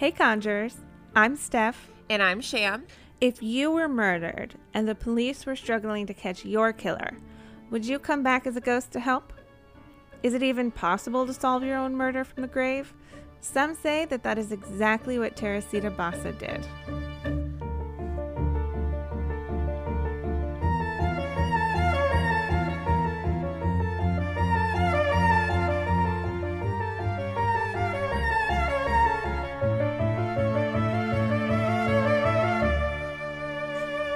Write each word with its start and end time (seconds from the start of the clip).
Hey, 0.00 0.12
Conjurers. 0.12 0.76
I'm 1.14 1.36
Steph. 1.36 1.90
And 2.08 2.22
I'm 2.22 2.40
Sham. 2.40 2.86
If 3.20 3.42
you 3.42 3.70
were 3.70 3.86
murdered 3.86 4.54
and 4.72 4.88
the 4.88 4.94
police 4.94 5.44
were 5.44 5.54
struggling 5.54 6.06
to 6.06 6.14
catch 6.14 6.42
your 6.42 6.72
killer, 6.72 7.18
would 7.70 7.84
you 7.84 7.98
come 7.98 8.22
back 8.22 8.46
as 8.46 8.56
a 8.56 8.62
ghost 8.62 8.92
to 8.92 9.00
help? 9.00 9.34
Is 10.22 10.32
it 10.32 10.42
even 10.42 10.70
possible 10.70 11.26
to 11.26 11.34
solve 11.34 11.64
your 11.64 11.76
own 11.76 11.94
murder 11.94 12.24
from 12.24 12.40
the 12.40 12.48
grave? 12.48 12.94
Some 13.42 13.74
say 13.74 14.06
that 14.06 14.22
that 14.22 14.38
is 14.38 14.52
exactly 14.52 15.18
what 15.18 15.36
Teresita 15.36 15.90
Basa 15.90 16.32
did. 16.38 16.66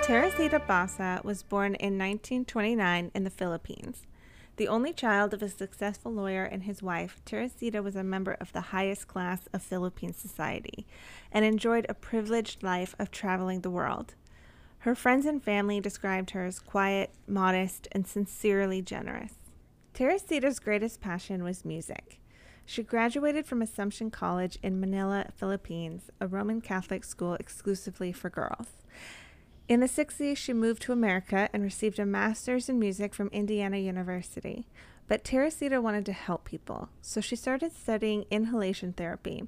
Teresita 0.07 0.61
Basa 0.61 1.25
was 1.25 1.43
born 1.43 1.77
in 1.77 1.97
1929 1.97 3.11
in 3.15 3.25
the 3.25 3.31
Philippines. 3.31 4.07
The 4.57 4.69
only 4.69 4.93
child 4.93 5.33
of 5.33 5.43
a 5.43 5.49
successful 5.49 6.13
lawyer 6.13 6.45
and 6.45 6.65
his 6.65 6.83
wife, 6.83 7.23
Teresita 7.25 7.83
was 7.83 7.97
a 7.97 8.05
member 8.05 8.37
of 8.39 8.53
the 8.53 8.61
highest 8.61 9.09
class 9.09 9.49
of 9.55 9.63
Philippine 9.63 10.13
society 10.13 10.87
and 11.33 11.43
enjoyed 11.43 11.87
a 11.89 11.95
privileged 11.95 12.63
life 12.63 12.95
of 12.99 13.11
traveling 13.11 13.63
the 13.63 13.71
world. 13.71 14.15
Her 14.81 14.95
friends 14.95 15.25
and 15.25 15.43
family 15.43 15.81
described 15.81 16.33
her 16.33 16.45
as 16.45 16.61
quiet, 16.61 17.15
modest, 17.27 17.89
and 17.93 18.07
sincerely 18.07 18.83
generous. 18.83 19.33
Teresita's 19.95 20.61
greatest 20.61 21.01
passion 21.01 21.43
was 21.43 21.65
music. 21.65 22.21
She 22.67 22.83
graduated 22.83 23.47
from 23.47 23.63
Assumption 23.63 24.11
College 24.11 24.59
in 24.63 24.79
Manila, 24.79 25.31
Philippines, 25.35 26.11
a 26.21 26.27
Roman 26.27 26.61
Catholic 26.61 27.05
school 27.05 27.35
exclusively 27.37 28.13
for 28.13 28.29
girls. 28.29 28.69
In 29.67 29.81
the 29.81 29.87
60s, 29.87 30.37
she 30.37 30.53
moved 30.53 30.83
to 30.83 30.93
America 30.93 31.49
and 31.53 31.63
received 31.63 31.99
a 31.99 32.05
master's 32.05 32.69
in 32.69 32.79
music 32.79 33.15
from 33.15 33.29
Indiana 33.29 33.79
University. 33.79 34.67
But 35.09 35.25
Teresita 35.25 35.81
wanted 35.81 36.05
to 36.07 36.13
help 36.13 36.45
people, 36.45 36.91
so 37.01 37.23
she 37.23 37.35
started 37.35 37.73
studying 37.73 38.27
inhalation 38.31 38.93
therapy. 38.93 39.45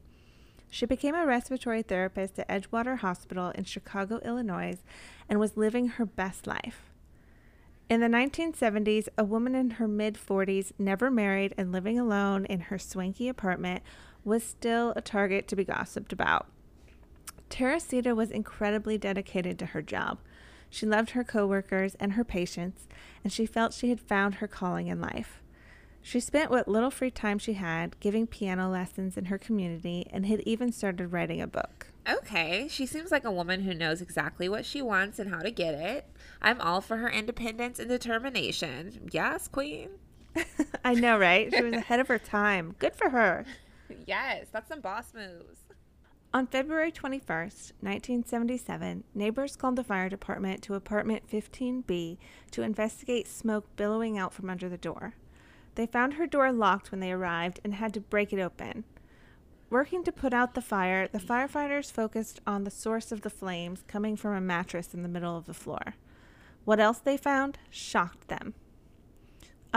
She 0.70 0.86
became 0.86 1.14
a 1.14 1.26
respiratory 1.26 1.82
therapist 1.82 2.38
at 2.38 2.48
Edgewater 2.48 2.98
Hospital 2.98 3.50
in 3.50 3.64
Chicago, 3.64 4.18
Illinois, 4.24 4.78
and 5.28 5.38
was 5.38 5.56
living 5.56 5.88
her 5.88 6.06
best 6.06 6.46
life. 6.46 6.90
In 7.90 8.00
the 8.00 8.08
1970s, 8.08 9.08
a 9.18 9.24
woman 9.24 9.54
in 9.54 9.70
her 9.72 9.86
mid 9.86 10.14
40s, 10.14 10.72
never 10.78 11.10
married 11.10 11.54
and 11.58 11.72
living 11.72 11.98
alone 11.98 12.46
in 12.46 12.60
her 12.60 12.78
swanky 12.78 13.28
apartment, 13.28 13.82
was 14.24 14.42
still 14.42 14.94
a 14.96 15.02
target 15.02 15.46
to 15.48 15.56
be 15.56 15.64
gossiped 15.64 16.12
about. 16.12 16.46
Teresita 17.48 18.14
was 18.14 18.30
incredibly 18.30 18.98
dedicated 18.98 19.58
to 19.58 19.66
her 19.66 19.82
job. 19.82 20.18
She 20.68 20.86
loved 20.86 21.10
her 21.10 21.24
coworkers 21.24 21.94
and 21.96 22.12
her 22.12 22.24
patients, 22.24 22.86
and 23.22 23.32
she 23.32 23.46
felt 23.46 23.72
she 23.72 23.88
had 23.88 24.00
found 24.00 24.36
her 24.36 24.48
calling 24.48 24.88
in 24.88 25.00
life. 25.00 25.42
She 26.02 26.20
spent 26.20 26.50
what 26.50 26.68
little 26.68 26.90
free 26.90 27.10
time 27.10 27.38
she 27.38 27.54
had 27.54 27.98
giving 27.98 28.26
piano 28.28 28.70
lessons 28.70 29.16
in 29.16 29.24
her 29.24 29.38
community 29.38 30.06
and 30.12 30.26
had 30.26 30.40
even 30.40 30.70
started 30.70 31.08
writing 31.08 31.40
a 31.40 31.48
book. 31.48 31.88
Okay, 32.08 32.68
she 32.70 32.86
seems 32.86 33.10
like 33.10 33.24
a 33.24 33.32
woman 33.32 33.62
who 33.62 33.74
knows 33.74 34.00
exactly 34.00 34.48
what 34.48 34.64
she 34.64 34.80
wants 34.80 35.18
and 35.18 35.28
how 35.30 35.40
to 35.40 35.50
get 35.50 35.74
it. 35.74 36.06
I'm 36.40 36.60
all 36.60 36.80
for 36.80 36.98
her 36.98 37.10
independence 37.10 37.80
and 37.80 37.88
determination. 37.88 39.08
Yes, 39.10 39.48
queen. 39.48 39.90
I 40.84 40.94
know, 40.94 41.18
right? 41.18 41.52
She 41.52 41.62
was 41.62 41.72
ahead 41.72 41.98
of 41.98 42.06
her 42.06 42.20
time. 42.20 42.76
Good 42.78 42.94
for 42.94 43.10
her. 43.10 43.44
Yes, 44.04 44.46
that's 44.50 44.68
some 44.68 44.80
boss 44.80 45.14
moves. 45.14 45.60
On 46.36 46.46
February 46.46 46.92
21st, 46.92 47.72
1977, 47.80 49.04
neighbors 49.14 49.56
called 49.56 49.76
the 49.76 49.82
fire 49.82 50.10
department 50.10 50.60
to 50.64 50.74
apartment 50.74 51.26
15B 51.26 52.18
to 52.50 52.60
investigate 52.60 53.26
smoke 53.26 53.74
billowing 53.74 54.18
out 54.18 54.34
from 54.34 54.50
under 54.50 54.68
the 54.68 54.76
door. 54.76 55.14
They 55.76 55.86
found 55.86 56.12
her 56.12 56.26
door 56.26 56.52
locked 56.52 56.90
when 56.90 57.00
they 57.00 57.10
arrived 57.10 57.60
and 57.64 57.72
had 57.72 57.94
to 57.94 58.00
break 58.00 58.34
it 58.34 58.38
open. 58.38 58.84
Working 59.70 60.04
to 60.04 60.12
put 60.12 60.34
out 60.34 60.52
the 60.52 60.60
fire, 60.60 61.08
the 61.08 61.20
firefighters 61.20 61.90
focused 61.90 62.40
on 62.46 62.64
the 62.64 62.70
source 62.70 63.12
of 63.12 63.22
the 63.22 63.30
flames 63.30 63.82
coming 63.88 64.14
from 64.14 64.34
a 64.34 64.40
mattress 64.42 64.92
in 64.92 65.02
the 65.02 65.08
middle 65.08 65.38
of 65.38 65.46
the 65.46 65.54
floor. 65.54 65.94
What 66.66 66.80
else 66.80 66.98
they 66.98 67.16
found 67.16 67.56
shocked 67.70 68.28
them. 68.28 68.52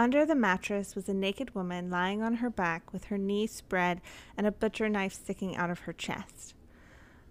Under 0.00 0.24
the 0.24 0.34
mattress 0.34 0.94
was 0.94 1.10
a 1.10 1.14
naked 1.14 1.54
woman 1.54 1.90
lying 1.90 2.22
on 2.22 2.36
her 2.36 2.48
back 2.48 2.90
with 2.90 3.04
her 3.04 3.18
knees 3.18 3.52
spread 3.52 4.00
and 4.34 4.46
a 4.46 4.52
butcher 4.52 4.88
knife 4.88 5.12
sticking 5.12 5.56
out 5.56 5.68
of 5.68 5.80
her 5.80 5.92
chest. 5.92 6.54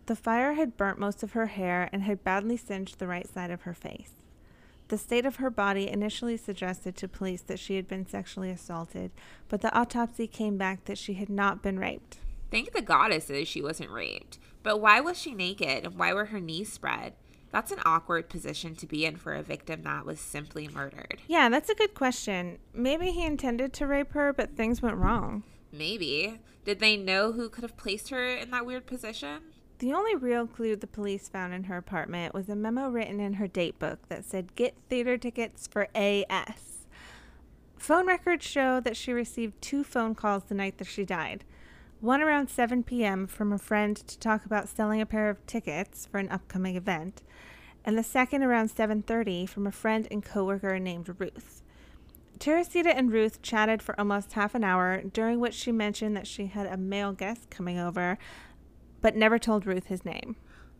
The 0.09 0.15
fire 0.15 0.53
had 0.53 0.75
burnt 0.75 0.97
most 0.97 1.21
of 1.21 1.33
her 1.33 1.45
hair 1.45 1.87
and 1.93 2.01
had 2.01 2.23
badly 2.23 2.57
singed 2.57 2.97
the 2.97 3.05
right 3.05 3.31
side 3.31 3.51
of 3.51 3.61
her 3.61 3.75
face. 3.75 4.13
The 4.87 4.97
state 4.97 5.23
of 5.23 5.35
her 5.35 5.51
body 5.51 5.87
initially 5.87 6.35
suggested 6.35 6.95
to 6.95 7.07
police 7.07 7.43
that 7.43 7.59
she 7.59 7.75
had 7.75 7.87
been 7.87 8.07
sexually 8.07 8.49
assaulted, 8.49 9.11
but 9.49 9.61
the 9.61 9.71
autopsy 9.71 10.25
came 10.25 10.57
back 10.57 10.85
that 10.85 10.97
she 10.97 11.13
had 11.13 11.29
not 11.29 11.61
been 11.61 11.77
raped. 11.77 12.17
Thank 12.49 12.71
the 12.71 12.81
goddesses 12.81 13.47
she 13.47 13.61
wasn't 13.61 13.91
raped. 13.91 14.39
But 14.63 14.81
why 14.81 14.99
was 14.99 15.15
she 15.15 15.35
naked 15.35 15.85
and 15.85 15.93
why 15.93 16.11
were 16.11 16.25
her 16.25 16.39
knees 16.39 16.73
spread? 16.73 17.13
That's 17.51 17.71
an 17.71 17.83
awkward 17.85 18.29
position 18.29 18.75
to 18.77 18.87
be 18.87 19.05
in 19.05 19.15
for 19.15 19.35
a 19.35 19.43
victim 19.43 19.83
that 19.83 20.07
was 20.07 20.19
simply 20.19 20.67
murdered. 20.67 21.19
Yeah, 21.27 21.49
that's 21.49 21.69
a 21.69 21.75
good 21.75 21.93
question. 21.93 22.57
Maybe 22.73 23.11
he 23.11 23.23
intended 23.23 23.73
to 23.73 23.85
rape 23.85 24.13
her, 24.13 24.33
but 24.33 24.57
things 24.57 24.81
went 24.81 24.97
wrong. 24.97 25.43
Maybe. 25.71 26.39
Did 26.65 26.79
they 26.79 26.97
know 26.97 27.33
who 27.33 27.47
could 27.47 27.63
have 27.63 27.77
placed 27.77 28.09
her 28.09 28.25
in 28.25 28.49
that 28.49 28.65
weird 28.65 28.87
position? 28.87 29.41
The 29.79 29.93
only 29.93 30.13
real 30.13 30.45
clue 30.45 30.75
the 30.75 30.87
police 30.87 31.29
found 31.29 31.53
in 31.53 31.63
her 31.65 31.77
apartment 31.77 32.33
was 32.33 32.49
a 32.49 32.55
memo 32.55 32.89
written 32.89 33.21
in 33.21 33.35
her 33.35 33.47
date 33.47 33.79
book 33.79 33.99
that 34.09 34.25
said, 34.25 34.55
Get 34.55 34.75
theater 34.89 35.17
tickets 35.17 35.67
for 35.67 35.87
AS. 35.95 36.85
Phone 37.77 38.05
records 38.05 38.45
show 38.45 38.81
that 38.81 38.97
she 38.97 39.13
received 39.13 39.61
two 39.61 39.85
phone 39.85 40.15
calls 40.15 40.43
the 40.43 40.53
night 40.53 40.79
that 40.79 40.87
she 40.87 41.05
died. 41.05 41.45
One 42.01 42.21
around 42.21 42.49
7 42.49 42.83
p.m. 42.83 43.25
from 43.25 43.53
a 43.53 43.57
friend 43.57 43.95
to 43.95 44.19
talk 44.19 44.45
about 44.45 44.67
selling 44.67 44.99
a 44.99 45.05
pair 45.05 45.29
of 45.29 45.45
tickets 45.45 46.05
for 46.05 46.17
an 46.17 46.29
upcoming 46.29 46.75
event, 46.75 47.21
and 47.85 47.97
the 47.97 48.03
second 48.03 48.43
around 48.43 48.69
7:30 48.69 49.47
from 49.47 49.65
a 49.65 49.71
friend 49.71 50.09
and 50.11 50.23
coworker 50.23 50.77
named 50.77 51.13
Ruth. 51.17 51.63
Teresita 52.37 52.95
and 52.95 53.11
Ruth 53.11 53.41
chatted 53.41 53.81
for 53.81 53.99
almost 53.99 54.33
half 54.33 54.55
an 54.55 54.63
hour, 54.63 55.01
during 55.01 55.39
which 55.39 55.53
she 55.53 55.73
mentioned 55.73 56.15
that 56.15 56.27
she 56.27 56.47
had 56.47 56.67
a 56.67 56.77
male 56.77 57.11
guest 57.11 57.49
coming 57.49 57.77
over, 57.77 58.17
but 59.01 59.15
never 59.15 59.39
told 59.39 59.65
Ruth 59.65 59.87
his 59.87 60.05
name. 60.05 60.35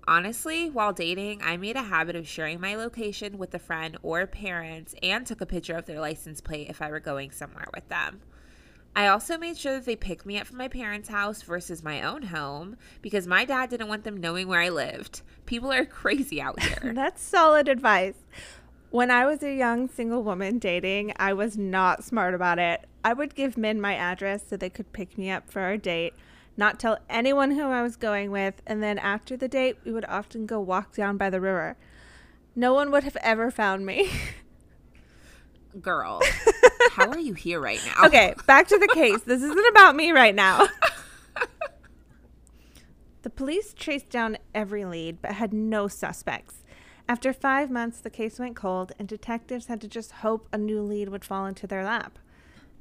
Honestly, 0.08 0.70
while 0.70 0.92
dating, 0.92 1.42
I 1.44 1.58
made 1.58 1.76
a 1.76 1.84
habit 1.84 2.16
of 2.16 2.28
sharing 2.28 2.60
my 2.60 2.76
location 2.76 3.38
with 3.38 3.54
a 3.54 3.60
friend 3.60 3.98
or 4.02 4.26
parents 4.26 4.96
and 5.04 5.26
took 5.26 5.42
a 5.42 5.46
picture 5.46 5.76
of 5.76 5.86
their 5.86 6.00
license 6.00 6.42
plate 6.42 6.70
if 6.70 6.82
I 6.82 6.90
were 6.90 7.00
going 7.00 7.32
somewhere 7.32 7.68
with 7.74 7.88
them. 7.90 8.22
I 8.96 9.08
also 9.08 9.38
made 9.38 9.58
sure 9.58 9.74
that 9.74 9.86
they 9.86 9.96
picked 9.96 10.26
me 10.26 10.40
up 10.40 10.48
from 10.48 10.58
my 10.58 10.68
parents' 10.68 11.10
house 11.10 11.44
versus 11.44 11.84
my 11.84 12.02
own 12.02 12.24
home 12.24 12.76
because 13.02 13.28
my 13.28 13.46
dad 13.46 13.70
didn't 13.70 13.88
want 13.88 14.04
them 14.04 14.18
knowing 14.18 14.48
where 14.48 14.62
I 14.62 14.70
lived. 14.70 15.22
People 15.46 15.72
are 15.72 15.86
crazy 16.02 16.42
out 16.42 16.60
here. 16.64 16.94
That's 16.94 17.22
solid 17.22 17.68
advice. 17.68 18.16
When 18.90 19.12
I 19.12 19.28
was 19.28 19.44
a 19.44 19.54
young 19.54 19.88
single 19.88 20.24
woman 20.24 20.58
dating, 20.58 21.14
I 21.18 21.34
was 21.34 21.56
not 21.58 22.04
smart 22.04 22.34
about 22.34 22.58
it. 22.58 22.88
I 23.04 23.14
would 23.14 23.36
give 23.36 23.56
men 23.58 23.80
my 23.80 23.94
address 23.94 24.44
so 24.50 24.58
they 24.58 24.72
could 24.72 24.92
pick 24.92 25.18
me 25.18 25.30
up 25.30 25.50
for 25.52 25.62
our 25.62 25.78
date, 25.78 26.16
not 26.58 26.80
tell 26.80 27.00
anyone 27.10 27.52
who 27.52 27.64
I 27.64 27.82
was 27.82 27.96
going 27.96 28.32
with, 28.32 28.62
and 28.68 28.84
then 28.84 28.98
after 29.00 29.38
the 29.38 29.48
date, 29.48 29.78
we 29.86 29.92
would 29.92 30.06
often 30.06 30.46
go 30.46 30.60
walk 30.60 30.96
down 30.96 31.18
by 31.18 31.30
the 31.30 31.42
river. 31.42 31.78
No 32.56 32.74
one 32.74 32.92
would 32.92 33.04
have 33.04 33.18
ever 33.22 33.52
found 33.52 33.86
me. 33.86 34.10
Girl, 35.82 36.22
how 36.92 37.10
are 37.10 37.20
you 37.20 37.34
here 37.34 37.60
right 37.60 37.80
now? 37.86 38.08
Okay, 38.08 38.34
back 38.48 38.68
to 38.68 38.78
the 38.78 38.90
case. 38.94 39.22
This 39.22 39.42
isn't 39.44 39.68
about 39.70 39.96
me 39.96 40.12
right 40.12 40.34
now. 40.34 40.68
the 43.22 43.30
police 43.30 43.74
traced 43.74 44.10
down 44.10 44.38
every 44.54 44.84
lead 44.84 45.22
but 45.22 45.34
had 45.34 45.54
no 45.54 45.88
suspects. 45.88 46.64
After 47.08 47.34
five 47.34 47.72
months, 47.72 48.00
the 48.02 48.10
case 48.10 48.40
went 48.40 48.56
cold, 48.56 48.92
and 49.00 49.08
detectives 49.08 49.66
had 49.66 49.82
to 49.82 49.88
just 49.88 50.12
hope 50.12 50.48
a 50.52 50.58
new 50.58 50.82
lead 50.82 51.10
would 51.10 51.26
fall 51.26 51.46
into 51.46 51.66
their 51.66 51.84
lap. 51.84 52.20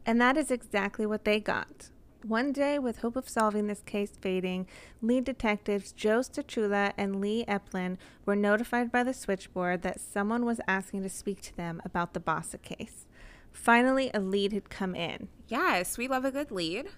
And 0.05 0.21
that 0.21 0.37
is 0.37 0.51
exactly 0.51 1.07
what 1.07 1.25
they 1.25 1.41
got. 1.41 1.91
One 2.27 2.51
day, 2.51 2.81
with 2.81 2.99
hope 2.99 3.15
of 3.15 3.29
solving 3.29 3.69
this 3.69 3.83
case 3.83 4.11
fading, 4.21 4.67
lead 5.01 5.25
detectives 5.25 5.93
Joe 5.93 6.19
Stachula 6.19 6.93
and 6.97 7.21
Lee 7.21 7.45
Epplen 7.47 7.97
were 8.27 8.35
notified 8.35 8.91
by 8.91 9.05
the 9.05 9.15
switchboard 9.15 9.83
that 9.83 10.01
someone 10.01 10.45
was 10.45 10.61
asking 10.67 11.05
to 11.05 11.09
speak 11.09 11.41
to 11.43 11.57
them 11.57 11.81
about 11.85 12.15
the 12.15 12.21
Basa 12.21 12.61
case. 12.61 13.07
Finally, 13.53 14.11
a 14.13 14.19
lead 14.19 14.53
had 14.53 14.69
come 14.69 14.97
in. 14.97 15.29
Yes, 15.47 15.97
we 15.97 16.09
love 16.09 16.25
a 16.25 16.33
good 16.33 16.51
lead. 16.51 16.89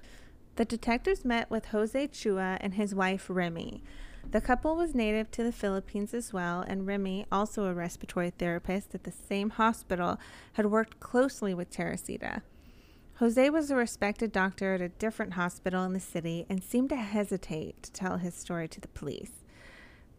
The 0.56 0.64
detectives 0.64 1.23
met 1.23 1.50
with 1.50 1.66
Jose 1.66 2.08
Chua 2.08 2.56
and 2.61 2.75
his 2.75 2.94
wife 2.94 3.26
Remy. 3.28 3.82
The 4.31 4.40
couple 4.40 4.75
was 4.75 4.94
native 4.94 5.31
to 5.32 5.43
the 5.43 5.52
Philippines 5.52 6.14
as 6.14 6.32
well, 6.32 6.62
and 6.66 6.87
Remy, 6.87 7.26
also 7.31 7.64
a 7.64 7.75
respiratory 7.75 8.31
therapist 8.31 8.94
at 8.94 9.05
the 9.05 9.12
same 9.12 9.50
hospital, 9.50 10.19
had 10.55 10.66
worked 10.66 10.99
closely 10.99 11.52
with 11.52 11.70
Teresita. 11.70 12.43
Jose 13.20 13.50
was 13.50 13.70
a 13.70 13.76
respected 13.76 14.32
doctor 14.32 14.72
at 14.72 14.81
a 14.81 14.88
different 14.88 15.34
hospital 15.34 15.84
in 15.84 15.93
the 15.93 16.00
city 16.00 16.46
and 16.49 16.64
seemed 16.64 16.88
to 16.88 16.96
hesitate 16.96 17.82
to 17.82 17.93
tell 17.93 18.17
his 18.17 18.34
story 18.34 18.67
to 18.67 18.81
the 18.81 18.88
police. 18.88 19.44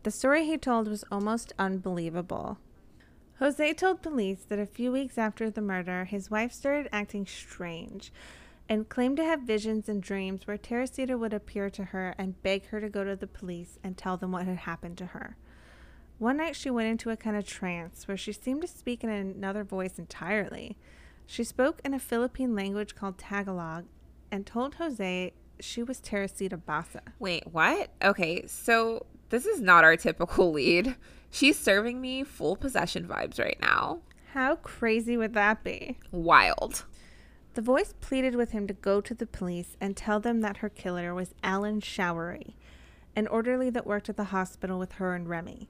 The 0.04 0.12
story 0.12 0.46
he 0.46 0.56
told 0.56 0.88
was 0.88 1.04
almost 1.12 1.52
unbelievable. 1.58 2.60
Jose 3.40 3.74
told 3.74 4.04
police 4.04 4.46
that 4.50 4.60
a 4.60 4.68
few 4.68 4.92
weeks 4.92 5.18
after 5.18 5.50
the 5.50 5.64
murder, 5.64 6.06
his 6.06 6.30
wife 6.30 6.54
started 6.54 6.90
acting 6.92 7.26
strange 7.26 8.14
and 8.70 8.88
claimed 8.88 9.18
to 9.18 9.26
have 9.26 9.42
visions 9.42 9.90
and 9.90 10.04
dreams 10.04 10.46
where 10.46 10.60
Teresita 10.60 11.18
would 11.18 11.34
appear 11.34 11.72
to 11.72 11.86
her 11.86 12.14
and 12.20 12.44
beg 12.44 12.68
her 12.68 12.80
to 12.80 12.88
go 12.88 13.04
to 13.04 13.16
the 13.16 13.26
police 13.26 13.80
and 13.84 13.98
tell 13.98 14.16
them 14.16 14.32
what 14.32 14.46
had 14.46 14.58
happened 14.58 15.00
to 15.00 15.08
her. 15.08 15.38
One 16.20 16.38
night 16.38 16.56
she 16.56 16.70
went 16.70 16.90
into 16.90 17.10
a 17.10 17.18
kind 17.18 17.36
of 17.36 17.48
trance 17.48 18.08
where 18.08 18.16
she 18.16 18.32
seemed 18.32 18.62
to 18.62 18.68
speak 18.68 19.04
in 19.04 19.10
another 19.10 19.64
voice 19.64 19.98
entirely. 19.98 20.78
She 21.32 21.46
spoke 21.46 21.80
in 21.86 21.94
a 21.94 22.00
Philippine 22.00 22.56
language 22.56 22.94
called 22.94 23.18
Tagalog 23.18 23.86
and 24.34 24.46
told 24.46 24.76
Jose 24.76 25.32
she 25.62 25.82
was 25.82 26.02
Teresita 26.02 26.58
Basa. 26.58 27.00
Wait, 27.20 27.48
what? 27.50 27.90
Okay, 28.04 28.46
so 28.48 29.06
this 29.30 29.46
is 29.46 29.62
not 29.62 29.86
our 29.86 29.96
typical 29.96 30.52
lead. 30.52 30.98
She's 31.30 31.58
serving 31.58 32.02
me 32.02 32.26
full 32.26 32.58
possession 32.58 33.08
vibes 33.08 33.40
right 33.40 33.58
now. 33.62 34.02
How 34.34 34.58
crazy 34.58 35.16
would 35.16 35.34
that 35.36 35.64
be? 35.64 35.98
Wild. 36.12 36.84
The 37.54 37.62
voice 37.62 37.94
pleaded 38.02 38.36
with 38.36 38.52
him 38.52 38.68
to 38.68 38.74
go 38.74 39.00
to 39.00 39.14
the 39.14 39.26
police 39.26 39.78
and 39.80 39.96
tell 39.96 40.20
them 40.20 40.42
that 40.42 40.58
her 40.58 40.68
killer 40.68 41.16
was 41.16 41.34
Alan 41.42 41.80
Showery, 41.80 42.56
an 43.16 43.28
orderly 43.28 43.70
that 43.70 43.88
worked 43.88 44.10
at 44.10 44.18
the 44.18 44.26
hospital 44.26 44.78
with 44.78 44.92
her 44.94 45.16
and 45.16 45.30
Remy. 45.30 45.70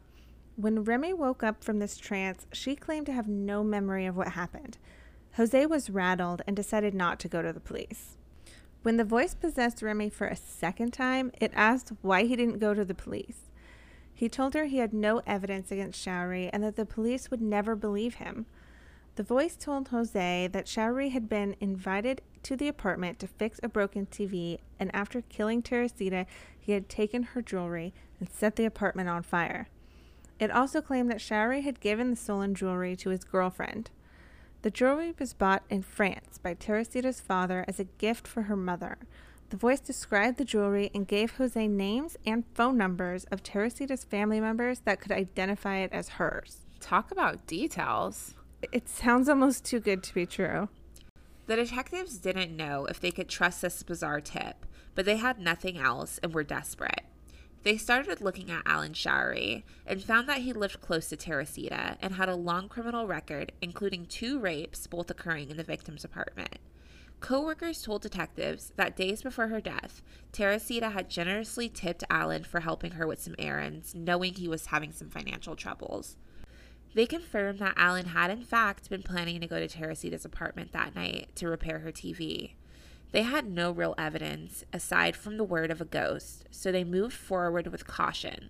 When 0.56 0.84
Remy 0.84 1.14
woke 1.14 1.44
up 1.44 1.64
from 1.64 1.78
this 1.78 1.98
trance, 1.98 2.48
she 2.52 2.76
claimed 2.76 3.06
to 3.06 3.14
have 3.14 3.28
no 3.28 3.64
memory 3.64 4.08
of 4.08 4.18
what 4.18 4.30
happened. 4.30 4.80
Jose 5.36 5.66
was 5.66 5.90
rattled 5.90 6.42
and 6.46 6.56
decided 6.56 6.94
not 6.94 7.20
to 7.20 7.30
go 7.30 7.42
to 7.42 7.54
the 7.54 7.60
police. 7.60 8.18
When 8.84 8.98
the 8.98 9.06
voice 9.06 9.34
possessed 9.34 9.82
Remy 9.82 10.10
for 10.10 10.28
a 10.28 10.36
second 10.36 10.92
time, 10.92 11.32
it 11.40 11.52
asked 11.54 11.94
why 12.02 12.24
he 12.24 12.36
didn't 12.36 12.60
go 12.60 12.74
to 12.74 12.84
the 12.84 12.94
police. 12.94 13.50
He 14.14 14.28
told 14.28 14.54
her 14.54 14.66
he 14.66 14.78
had 14.78 14.94
no 14.94 15.22
evidence 15.26 15.72
against 15.72 16.00
Showery 16.00 16.50
and 16.52 16.64
that 16.64 16.76
the 16.76 16.86
police 16.86 17.32
would 17.32 17.42
never 17.42 17.76
believe 17.76 18.16
him. 18.16 18.46
The 19.16 19.24
voice 19.24 19.56
told 19.56 19.90
Jose 19.90 20.48
that 20.48 20.68
Showery 20.68 21.10
had 21.10 21.30
been 21.30 21.56
invited 21.60 22.22
to 22.44 22.56
the 22.56 22.68
apartment 22.68 23.20
to 23.20 23.28
fix 23.28 23.60
a 23.62 23.70
broken 23.70 24.08
TV, 24.08 24.60
and 24.80 24.94
after 24.96 25.22
killing 25.22 25.62
Teresita, 25.62 26.26
he 26.60 26.72
had 26.72 26.90
taken 26.90 27.24
her 27.24 27.42
jewelry 27.42 27.94
and 28.20 28.30
set 28.30 28.56
the 28.56 28.66
apartment 28.66 29.10
on 29.10 29.24
fire. 29.24 29.70
It 30.40 30.52
also 30.52 30.82
claimed 30.82 31.10
that 31.12 31.22
Showery 31.22 31.62
had 31.62 31.80
given 31.80 32.10
the 32.10 32.16
stolen 32.16 32.56
jewelry 32.56 32.96
to 32.98 33.10
his 33.10 33.24
girlfriend. 33.24 33.92
The 34.64 34.72
jewelry 34.72 35.14
was 35.18 35.34
bought 35.34 35.64
in 35.72 35.82
France 35.82 36.38
by 36.38 36.54
Teresita's 36.54 37.20
father 37.20 37.66
as 37.68 37.80
a 37.80 37.86
gift 37.86 38.28
for 38.28 38.44
her 38.44 38.56
mother. 38.56 38.98
The 39.50 39.58
voice 39.58 39.80
described 39.80 40.38
the 40.38 40.46
jewelry 40.46 40.92
and 40.94 41.08
gave 41.08 41.32
Jose 41.38 41.68
names 41.68 42.16
and 42.28 42.46
phone 42.54 42.78
numbers 42.78 43.26
of 43.32 43.42
Teresita's 43.42 44.04
family 44.04 44.40
members 44.40 44.82
that 44.82 45.02
could 45.02 45.12
identify 45.12 45.78
it 45.78 45.92
as 45.92 46.10
hers. 46.10 46.60
Talk 46.80 47.12
about 47.12 47.48
details. 47.48 48.36
It 48.72 48.88
sounds 48.88 49.28
almost 49.28 49.66
too 49.66 49.80
good 49.80 50.04
to 50.04 50.14
be 50.14 50.28
true. 50.28 50.70
The 51.48 51.56
detectives 51.56 52.18
didn't 52.18 52.56
know 52.56 52.86
if 52.86 53.00
they 53.00 53.12
could 53.12 53.30
trust 53.30 53.64
this 53.64 53.82
bizarre 53.82 54.22
tip, 54.22 54.66
but 54.94 55.06
they 55.06 55.18
had 55.18 55.40
nothing 55.40 55.80
else 55.80 56.20
and 56.22 56.34
were 56.34 56.44
desperate. 56.44 57.02
They 57.64 57.78
started 57.78 58.22
looking 58.22 58.50
at 58.50 58.64
Alan 58.66 58.94
Showery 58.94 59.64
and 59.86 60.04
found 60.04 60.28
that 60.28 60.40
he 60.40 60.52
lived 60.52 60.82
close 60.82 61.10
to 61.10 61.16
Teresita 61.16 61.98
and 62.02 62.16
had 62.16 62.28
a 62.28 62.36
long 62.36 62.68
criminal 62.68 63.06
record, 63.06 63.52
including 63.62 64.08
two 64.08 64.40
rapes, 64.40 64.88
both 64.88 65.12
occurring 65.12 65.52
in 65.52 65.58
the 65.58 65.64
victim's 65.64 66.04
apartment. 66.04 66.58
Co-workers 67.20 67.84
told 67.84 68.02
detectives 68.02 68.74
that 68.78 68.96
days 68.96 69.22
before 69.22 69.50
her 69.50 69.62
death, 69.62 70.02
Teresita 70.32 70.90
had 70.90 71.08
generously 71.08 71.70
tipped 71.70 72.04
Alan 72.10 72.44
for 72.44 72.62
helping 72.62 72.94
her 72.94 73.06
with 73.06 73.22
some 73.22 73.36
errands, 73.38 73.94
knowing 73.94 74.34
he 74.34 74.48
was 74.48 74.68
having 74.68 74.92
some 74.92 75.10
financial 75.10 75.56
troubles. 75.56 76.18
They 76.96 77.06
confirmed 77.06 77.60
that 77.60 77.76
Alan 77.78 78.08
had 78.08 78.32
in 78.32 78.42
fact 78.44 78.90
been 78.90 79.04
planning 79.04 79.40
to 79.40 79.48
go 79.48 79.60
to 79.60 79.68
Teresita's 79.68 80.26
apartment 80.26 80.72
that 80.72 80.96
night 80.96 81.30
to 81.36 81.48
repair 81.48 81.80
her 81.80 81.92
TV. 81.92 82.54
They 83.12 83.24
had 83.24 83.46
no 83.46 83.72
real 83.72 83.96
evidence 83.98 84.64
aside 84.72 85.16
from 85.16 85.38
the 85.38 85.44
word 85.44 85.70
of 85.70 85.82
a 85.82 85.86
ghost, 85.86 86.46
so 86.50 86.72
they 86.72 86.84
moved 86.84 87.14
forward 87.14 87.68
with 87.68 87.88
caution. 87.88 88.50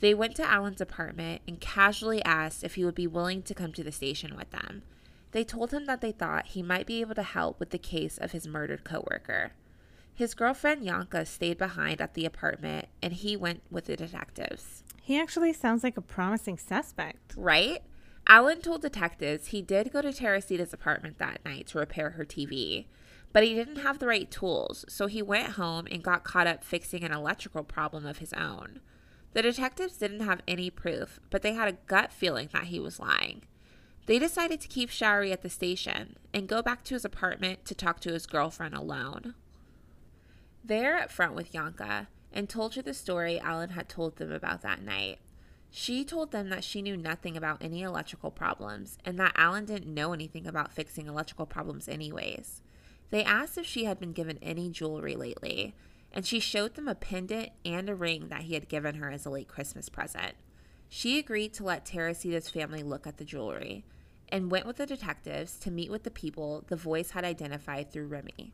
They 0.00 0.14
went 0.14 0.36
to 0.36 0.44
Alan's 0.44 0.80
apartment 0.80 1.42
and 1.46 1.60
casually 1.60 2.24
asked 2.24 2.64
if 2.64 2.74
he 2.74 2.84
would 2.84 2.94
be 2.94 3.06
willing 3.06 3.42
to 3.42 3.54
come 3.54 3.72
to 3.72 3.84
the 3.84 3.92
station 3.92 4.36
with 4.36 4.50
them. 4.50 4.82
They 5.32 5.44
told 5.44 5.72
him 5.72 5.86
that 5.86 6.00
they 6.00 6.12
thought 6.12 6.48
he 6.48 6.62
might 6.62 6.86
be 6.86 7.00
able 7.00 7.14
to 7.14 7.22
help 7.22 7.58
with 7.58 7.70
the 7.70 7.78
case 7.78 8.18
of 8.18 8.32
his 8.32 8.46
murdered 8.46 8.84
coworker. 8.84 9.52
His 10.14 10.34
girlfriend 10.34 10.84
Yanka 10.84 11.24
stayed 11.24 11.56
behind 11.56 12.00
at 12.00 12.14
the 12.14 12.26
apartment 12.26 12.86
and 13.00 13.12
he 13.12 13.36
went 13.36 13.62
with 13.70 13.86
the 13.86 13.96
detectives. 13.96 14.82
He 15.00 15.18
actually 15.18 15.52
sounds 15.52 15.82
like 15.82 15.96
a 15.96 16.02
promising 16.02 16.58
suspect. 16.58 17.34
Right? 17.36 17.82
Alan 18.26 18.60
told 18.60 18.82
detectives 18.82 19.48
he 19.48 19.62
did 19.62 19.92
go 19.92 20.00
to 20.00 20.12
Teresita's 20.12 20.72
apartment 20.72 21.18
that 21.18 21.44
night 21.44 21.66
to 21.68 21.78
repair 21.78 22.10
her 22.10 22.24
TV, 22.24 22.86
but 23.32 23.42
he 23.42 23.54
didn't 23.54 23.76
have 23.76 23.98
the 23.98 24.06
right 24.06 24.30
tools, 24.30 24.84
so 24.88 25.06
he 25.06 25.22
went 25.22 25.52
home 25.52 25.86
and 25.90 26.02
got 26.02 26.24
caught 26.24 26.46
up 26.46 26.62
fixing 26.62 27.02
an 27.02 27.12
electrical 27.12 27.64
problem 27.64 28.06
of 28.06 28.18
his 28.18 28.32
own. 28.32 28.80
The 29.32 29.42
detectives 29.42 29.96
didn't 29.96 30.20
have 30.20 30.42
any 30.46 30.70
proof, 30.70 31.18
but 31.30 31.42
they 31.42 31.54
had 31.54 31.68
a 31.68 31.78
gut 31.86 32.12
feeling 32.12 32.50
that 32.52 32.64
he 32.64 32.78
was 32.78 33.00
lying. 33.00 33.42
They 34.06 34.18
decided 34.18 34.60
to 34.60 34.68
keep 34.68 34.90
Showery 34.90 35.32
at 35.32 35.42
the 35.42 35.48
station 35.48 36.16
and 36.34 36.48
go 36.48 36.60
back 36.60 36.84
to 36.84 36.94
his 36.94 37.04
apartment 37.04 37.64
to 37.66 37.74
talk 37.74 38.00
to 38.00 38.12
his 38.12 38.26
girlfriend 38.26 38.74
alone. 38.74 39.34
They're 40.64 40.98
up 40.98 41.10
front 41.10 41.34
with 41.34 41.54
Yanka 41.54 42.08
and 42.32 42.48
told 42.48 42.74
her 42.74 42.82
the 42.82 42.94
story 42.94 43.38
Alan 43.40 43.70
had 43.70 43.88
told 43.88 44.16
them 44.16 44.32
about 44.32 44.62
that 44.62 44.82
night. 44.82 45.18
She 45.74 46.04
told 46.04 46.32
them 46.32 46.50
that 46.50 46.64
she 46.64 46.82
knew 46.82 46.98
nothing 46.98 47.34
about 47.34 47.62
any 47.62 47.80
electrical 47.80 48.30
problems 48.30 48.98
and 49.06 49.18
that 49.18 49.32
Alan 49.34 49.64
didn't 49.64 49.92
know 49.92 50.12
anything 50.12 50.46
about 50.46 50.74
fixing 50.74 51.06
electrical 51.06 51.46
problems, 51.46 51.88
anyways. 51.88 52.60
They 53.08 53.24
asked 53.24 53.56
if 53.56 53.64
she 53.64 53.86
had 53.86 53.98
been 53.98 54.12
given 54.12 54.38
any 54.42 54.68
jewelry 54.68 55.16
lately, 55.16 55.74
and 56.12 56.26
she 56.26 56.40
showed 56.40 56.74
them 56.74 56.88
a 56.88 56.94
pendant 56.94 57.52
and 57.64 57.88
a 57.88 57.94
ring 57.94 58.28
that 58.28 58.42
he 58.42 58.52
had 58.52 58.68
given 58.68 58.96
her 58.96 59.10
as 59.10 59.24
a 59.24 59.30
late 59.30 59.48
Christmas 59.48 59.88
present. 59.88 60.34
She 60.90 61.18
agreed 61.18 61.54
to 61.54 61.64
let 61.64 61.86
Teresita's 61.86 62.50
family 62.50 62.82
look 62.82 63.06
at 63.06 63.16
the 63.16 63.24
jewelry 63.24 63.86
and 64.28 64.50
went 64.50 64.66
with 64.66 64.76
the 64.76 64.84
detectives 64.84 65.58
to 65.60 65.70
meet 65.70 65.90
with 65.90 66.02
the 66.02 66.10
people 66.10 66.64
the 66.68 66.76
voice 66.76 67.12
had 67.12 67.24
identified 67.24 67.90
through 67.90 68.08
Remy. 68.08 68.52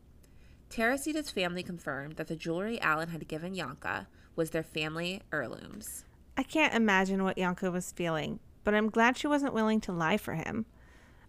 Teresita's 0.69 1.31
family 1.31 1.63
confirmed 1.63 2.15
that 2.15 2.27
the 2.27 2.37
jewelry 2.37 2.79
Alan 2.79 3.09
had 3.09 3.27
given 3.27 3.55
Yanka 3.55 4.07
was 4.37 4.51
their 4.51 4.63
family 4.63 5.21
heirlooms. 5.33 6.05
I 6.39 6.43
can't 6.43 6.73
imagine 6.73 7.25
what 7.25 7.37
Yanka 7.37 7.69
was 7.69 7.91
feeling, 7.91 8.39
but 8.63 8.73
I'm 8.73 8.89
glad 8.89 9.17
she 9.17 9.27
wasn't 9.27 9.53
willing 9.53 9.81
to 9.81 9.91
lie 9.91 10.15
for 10.15 10.35
him. 10.35 10.67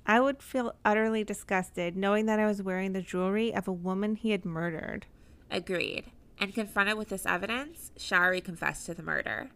I 0.06 0.20
would 0.20 0.40
feel 0.40 0.76
utterly 0.84 1.24
disgusted 1.24 1.96
knowing 1.96 2.26
that 2.26 2.38
I 2.38 2.46
was 2.46 2.62
wearing 2.62 2.92
the 2.92 3.02
jewelry 3.02 3.52
of 3.52 3.66
a 3.66 3.72
woman 3.72 4.14
he 4.14 4.30
had 4.30 4.44
murdered. 4.44 5.06
Agreed. 5.50 6.12
And 6.38 6.54
confronted 6.54 6.96
with 6.96 7.08
this 7.08 7.26
evidence, 7.26 7.90
Showery 7.98 8.40
confessed 8.40 8.86
to 8.86 8.94
the 8.94 9.02
murder. 9.02 9.50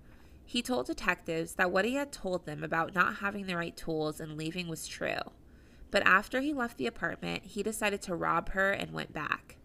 He 0.44 0.60
told 0.60 0.86
detectives 0.86 1.54
that 1.54 1.70
what 1.70 1.84
he 1.84 1.94
had 1.94 2.10
told 2.10 2.46
them 2.46 2.64
about 2.64 2.92
not 2.92 3.18
having 3.18 3.46
the 3.46 3.54
right 3.56 3.76
tools 3.76 4.18
and 4.18 4.36
leaving 4.36 4.66
was 4.66 4.88
true. 4.88 5.20
But 5.92 6.04
after 6.04 6.40
he 6.40 6.52
left 6.52 6.78
the 6.78 6.88
apartment, 6.88 7.44
he 7.44 7.62
decided 7.62 8.02
to 8.02 8.16
rob 8.16 8.48
her 8.48 8.72
and 8.72 8.90
went 8.90 9.12
back. 9.12 9.56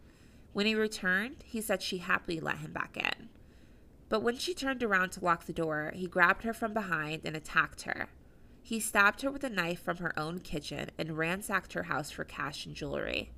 When 0.53 0.67
he 0.67 0.75
returned, 0.75 1.37
he 1.47 1.61
said 1.61 1.81
she 1.81 1.97
happily 1.97 2.39
let 2.39 2.59
him 2.59 2.73
back 2.73 2.95
in. 2.95 3.29
But 4.09 4.23
when 4.23 4.37
she 4.37 4.53
turned 4.55 4.83
around 4.83 5.11
to 5.11 5.23
lock 5.23 5.45
the 5.45 5.53
door, 5.53 5.91
he 5.95 6.07
grabbed 6.07 6.43
her 6.43 6.53
from 6.53 6.73
behind 6.73 7.21
and 7.23 7.35
attacked 7.35 7.83
her. 7.83 8.09
He 8.61 8.79
stabbed 8.79 9.21
her 9.21 9.31
with 9.31 9.43
a 9.43 9.49
knife 9.49 9.81
from 9.81 9.97
her 9.97 10.17
own 10.19 10.39
kitchen 10.39 10.89
and 10.97 11.17
ransacked 11.17 11.73
her 11.73 11.83
house 11.83 12.11
for 12.11 12.23
cash 12.23 12.65
and 12.65 12.75
jewelry. 12.75 13.31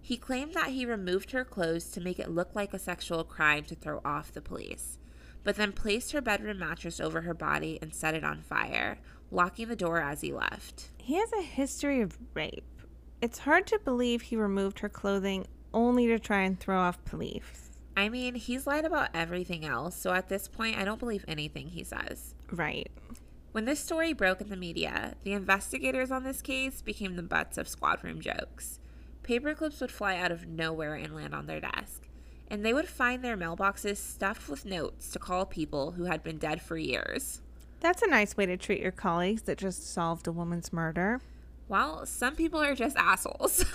He 0.00 0.16
claimed 0.16 0.54
that 0.54 0.68
he 0.68 0.86
removed 0.86 1.32
her 1.32 1.44
clothes 1.44 1.90
to 1.90 2.00
make 2.00 2.18
it 2.18 2.30
look 2.30 2.54
like 2.54 2.72
a 2.72 2.78
sexual 2.78 3.24
crime 3.24 3.64
to 3.64 3.74
throw 3.74 4.00
off 4.04 4.32
the 4.32 4.40
police, 4.40 4.98
but 5.42 5.56
then 5.56 5.72
placed 5.72 6.12
her 6.12 6.20
bedroom 6.20 6.58
mattress 6.58 7.00
over 7.00 7.22
her 7.22 7.34
body 7.34 7.78
and 7.82 7.92
set 7.94 8.14
it 8.14 8.22
on 8.22 8.40
fire, 8.42 8.98
locking 9.30 9.66
the 9.68 9.76
door 9.76 10.00
as 10.00 10.20
he 10.20 10.32
left. 10.32 10.90
He 10.98 11.14
has 11.14 11.32
a 11.32 11.42
history 11.42 12.00
of 12.00 12.18
rape. 12.34 12.64
It's 13.20 13.40
hard 13.40 13.66
to 13.68 13.78
believe 13.78 14.22
he 14.22 14.36
removed 14.36 14.78
her 14.78 14.88
clothing 14.88 15.46
only 15.74 16.06
to 16.06 16.18
try 16.18 16.42
and 16.42 16.58
throw 16.60 16.78
off 16.78 17.04
police. 17.04 17.65
I 17.96 18.10
mean, 18.10 18.34
he's 18.34 18.66
lied 18.66 18.84
about 18.84 19.08
everything 19.14 19.64
else, 19.64 19.96
so 19.96 20.12
at 20.12 20.28
this 20.28 20.48
point, 20.48 20.76
I 20.76 20.84
don't 20.84 21.00
believe 21.00 21.24
anything 21.26 21.68
he 21.68 21.82
says. 21.82 22.34
Right. 22.52 22.90
When 23.52 23.64
this 23.64 23.80
story 23.80 24.12
broke 24.12 24.42
in 24.42 24.50
the 24.50 24.56
media, 24.56 25.14
the 25.24 25.32
investigators 25.32 26.10
on 26.10 26.22
this 26.22 26.42
case 26.42 26.82
became 26.82 27.16
the 27.16 27.22
butts 27.22 27.56
of 27.56 27.66
squad 27.66 28.04
room 28.04 28.20
jokes. 28.20 28.80
Paper 29.22 29.54
clips 29.54 29.80
would 29.80 29.90
fly 29.90 30.16
out 30.16 30.30
of 30.30 30.46
nowhere 30.46 30.94
and 30.94 31.16
land 31.16 31.34
on 31.34 31.46
their 31.46 31.60
desk, 31.60 32.06
and 32.50 32.64
they 32.64 32.74
would 32.74 32.86
find 32.86 33.24
their 33.24 33.36
mailboxes 33.36 33.96
stuffed 33.96 34.50
with 34.50 34.66
notes 34.66 35.10
to 35.12 35.18
call 35.18 35.46
people 35.46 35.92
who 35.92 36.04
had 36.04 36.22
been 36.22 36.36
dead 36.36 36.60
for 36.60 36.76
years. 36.76 37.40
That's 37.80 38.02
a 38.02 38.08
nice 38.08 38.36
way 38.36 38.44
to 38.44 38.58
treat 38.58 38.82
your 38.82 38.92
colleagues 38.92 39.42
that 39.42 39.56
just 39.56 39.90
solved 39.90 40.26
a 40.26 40.32
woman's 40.32 40.70
murder. 40.70 41.22
Well, 41.66 42.04
some 42.04 42.36
people 42.36 42.60
are 42.60 42.74
just 42.74 42.96
assholes. 42.96 43.64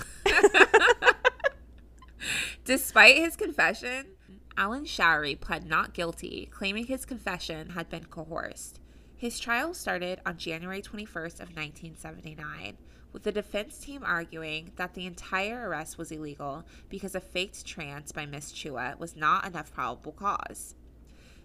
Despite 2.63 3.18
his 3.18 3.36
confession, 3.36 4.18
Alan 4.56 4.86
Showery 4.86 5.39
pled 5.39 5.65
not 5.65 5.96
guilty, 5.96 6.48
claiming 6.51 6.86
his 6.86 7.06
confession 7.06 7.72
had 7.72 7.89
been 7.89 8.06
coerced. 8.06 8.80
His 9.15 9.39
trial 9.39 9.74
started 9.74 10.22
on 10.27 10.38
January 10.38 10.82
21st 10.82 11.39
of 11.39 11.56
1979, 11.56 12.77
with 13.13 13.24
the 13.24 13.32
defense 13.32 13.80
team 13.80 14.03
arguing 14.06 14.74
that 14.75 14.94
the 14.94 15.08
entire 15.08 15.68
arrest 15.68 15.98
was 15.98 16.12
illegal 16.12 16.63
because 16.88 17.15
a 17.15 17.20
faked 17.20 17.65
trance 17.65 18.12
by 18.12 18.27
Miss 18.27 18.51
Chua 18.51 18.98
was 19.00 19.15
not 19.15 19.48
enough 19.48 19.74
probable 19.74 20.12
cause. 20.12 20.75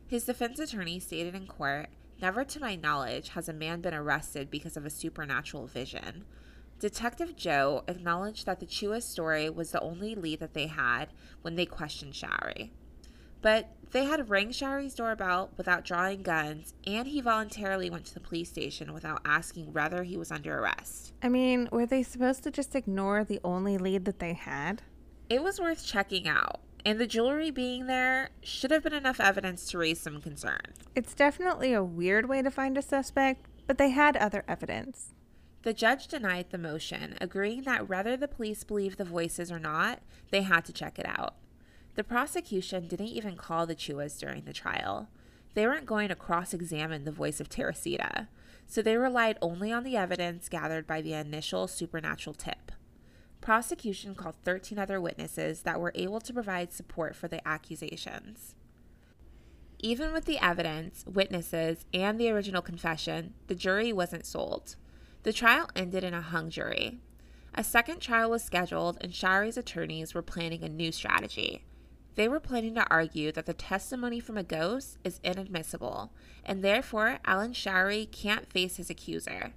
His 0.06 0.24
defense 0.24 0.58
attorney 0.58 1.00
stated 1.00 1.34
in 1.34 1.46
court, 1.46 1.88
Never 2.20 2.44
to 2.44 2.60
my 2.60 2.76
knowledge 2.76 3.30
has 3.30 3.48
a 3.48 3.54
man 3.54 3.80
been 3.80 3.94
arrested 3.94 4.50
because 4.50 4.76
of 4.76 4.84
a 4.84 4.90
supernatural 4.90 5.66
vision. 5.66 6.24
Detective 6.78 7.36
Joe 7.36 7.84
acknowledged 7.88 8.44
that 8.44 8.60
the 8.60 8.66
Chua 8.66 9.02
story 9.02 9.48
was 9.48 9.70
the 9.70 9.80
only 9.80 10.14
lead 10.14 10.40
that 10.40 10.52
they 10.52 10.66
had 10.66 11.08
when 11.40 11.56
they 11.56 11.64
questioned 11.64 12.12
Showery. 12.12 12.70
But 13.40 13.70
they 13.92 14.04
had 14.04 14.28
rang 14.28 14.50
Showery's 14.50 14.94
doorbell 14.94 15.50
without 15.56 15.84
drawing 15.84 16.22
guns, 16.22 16.74
and 16.86 17.08
he 17.08 17.20
voluntarily 17.20 17.88
went 17.88 18.04
to 18.06 18.14
the 18.14 18.20
police 18.20 18.50
station 18.50 18.92
without 18.92 19.22
asking 19.24 19.72
whether 19.72 20.02
he 20.02 20.18
was 20.18 20.30
under 20.30 20.58
arrest. 20.58 21.14
I 21.22 21.28
mean, 21.28 21.68
were 21.72 21.86
they 21.86 22.02
supposed 22.02 22.42
to 22.42 22.50
just 22.50 22.74
ignore 22.74 23.24
the 23.24 23.40
only 23.42 23.78
lead 23.78 24.04
that 24.04 24.18
they 24.18 24.34
had? 24.34 24.82
It 25.30 25.42
was 25.42 25.60
worth 25.60 25.86
checking 25.86 26.28
out, 26.28 26.60
and 26.84 26.98
the 26.98 27.06
jewelry 27.06 27.50
being 27.50 27.86
there 27.86 28.30
should 28.42 28.70
have 28.70 28.82
been 28.82 28.92
enough 28.92 29.20
evidence 29.20 29.66
to 29.70 29.78
raise 29.78 30.00
some 30.00 30.20
concern. 30.20 30.74
It's 30.94 31.14
definitely 31.14 31.72
a 31.72 31.82
weird 31.82 32.28
way 32.28 32.42
to 32.42 32.50
find 32.50 32.76
a 32.76 32.82
suspect, 32.82 33.46
but 33.66 33.78
they 33.78 33.90
had 33.90 34.16
other 34.16 34.44
evidence. 34.46 35.14
The 35.66 35.74
judge 35.74 36.06
denied 36.06 36.50
the 36.50 36.58
motion, 36.58 37.18
agreeing 37.20 37.62
that 37.62 37.88
whether 37.88 38.16
the 38.16 38.28
police 38.28 38.62
believed 38.62 38.98
the 38.98 39.04
voices 39.04 39.50
or 39.50 39.58
not, 39.58 39.98
they 40.30 40.42
had 40.42 40.64
to 40.66 40.72
check 40.72 40.96
it 40.96 41.06
out. 41.08 41.34
The 41.96 42.04
prosecution 42.04 42.86
didn't 42.86 43.08
even 43.08 43.34
call 43.34 43.66
the 43.66 43.74
Chuas 43.74 44.16
during 44.16 44.44
the 44.44 44.52
trial. 44.52 45.08
They 45.54 45.66
weren't 45.66 45.84
going 45.84 46.06
to 46.10 46.14
cross 46.14 46.54
examine 46.54 47.02
the 47.02 47.10
voice 47.10 47.40
of 47.40 47.48
Teresita, 47.48 48.28
so 48.68 48.80
they 48.80 48.96
relied 48.96 49.38
only 49.42 49.72
on 49.72 49.82
the 49.82 49.96
evidence 49.96 50.48
gathered 50.48 50.86
by 50.86 51.02
the 51.02 51.14
initial 51.14 51.66
supernatural 51.66 52.34
tip. 52.34 52.70
Prosecution 53.40 54.14
called 54.14 54.36
13 54.44 54.78
other 54.78 55.00
witnesses 55.00 55.62
that 55.62 55.80
were 55.80 55.90
able 55.96 56.20
to 56.20 56.32
provide 56.32 56.72
support 56.72 57.16
for 57.16 57.26
the 57.26 57.44
accusations. 57.46 58.54
Even 59.80 60.12
with 60.12 60.26
the 60.26 60.38
evidence, 60.38 61.04
witnesses, 61.08 61.86
and 61.92 62.20
the 62.20 62.30
original 62.30 62.62
confession, 62.62 63.34
the 63.48 63.56
jury 63.56 63.92
wasn't 63.92 64.26
sold. 64.26 64.76
The 65.26 65.32
trial 65.32 65.68
ended 65.74 66.04
in 66.04 66.14
a 66.14 66.20
hung 66.20 66.50
jury. 66.50 67.00
A 67.52 67.64
second 67.64 67.98
trial 67.98 68.30
was 68.30 68.44
scheduled, 68.44 68.96
and 69.00 69.12
Showery's 69.12 69.56
attorneys 69.56 70.14
were 70.14 70.22
planning 70.22 70.62
a 70.62 70.68
new 70.68 70.92
strategy. 70.92 71.64
They 72.14 72.28
were 72.28 72.38
planning 72.38 72.76
to 72.76 72.88
argue 72.88 73.32
that 73.32 73.44
the 73.44 73.52
testimony 73.52 74.20
from 74.20 74.36
a 74.36 74.44
ghost 74.44 74.98
is 75.02 75.18
inadmissible, 75.24 76.12
and 76.44 76.62
therefore 76.62 77.18
Alan 77.24 77.54
Showery 77.54 78.06
can't 78.06 78.48
face 78.52 78.76
his 78.76 78.88
accuser. 78.88 79.52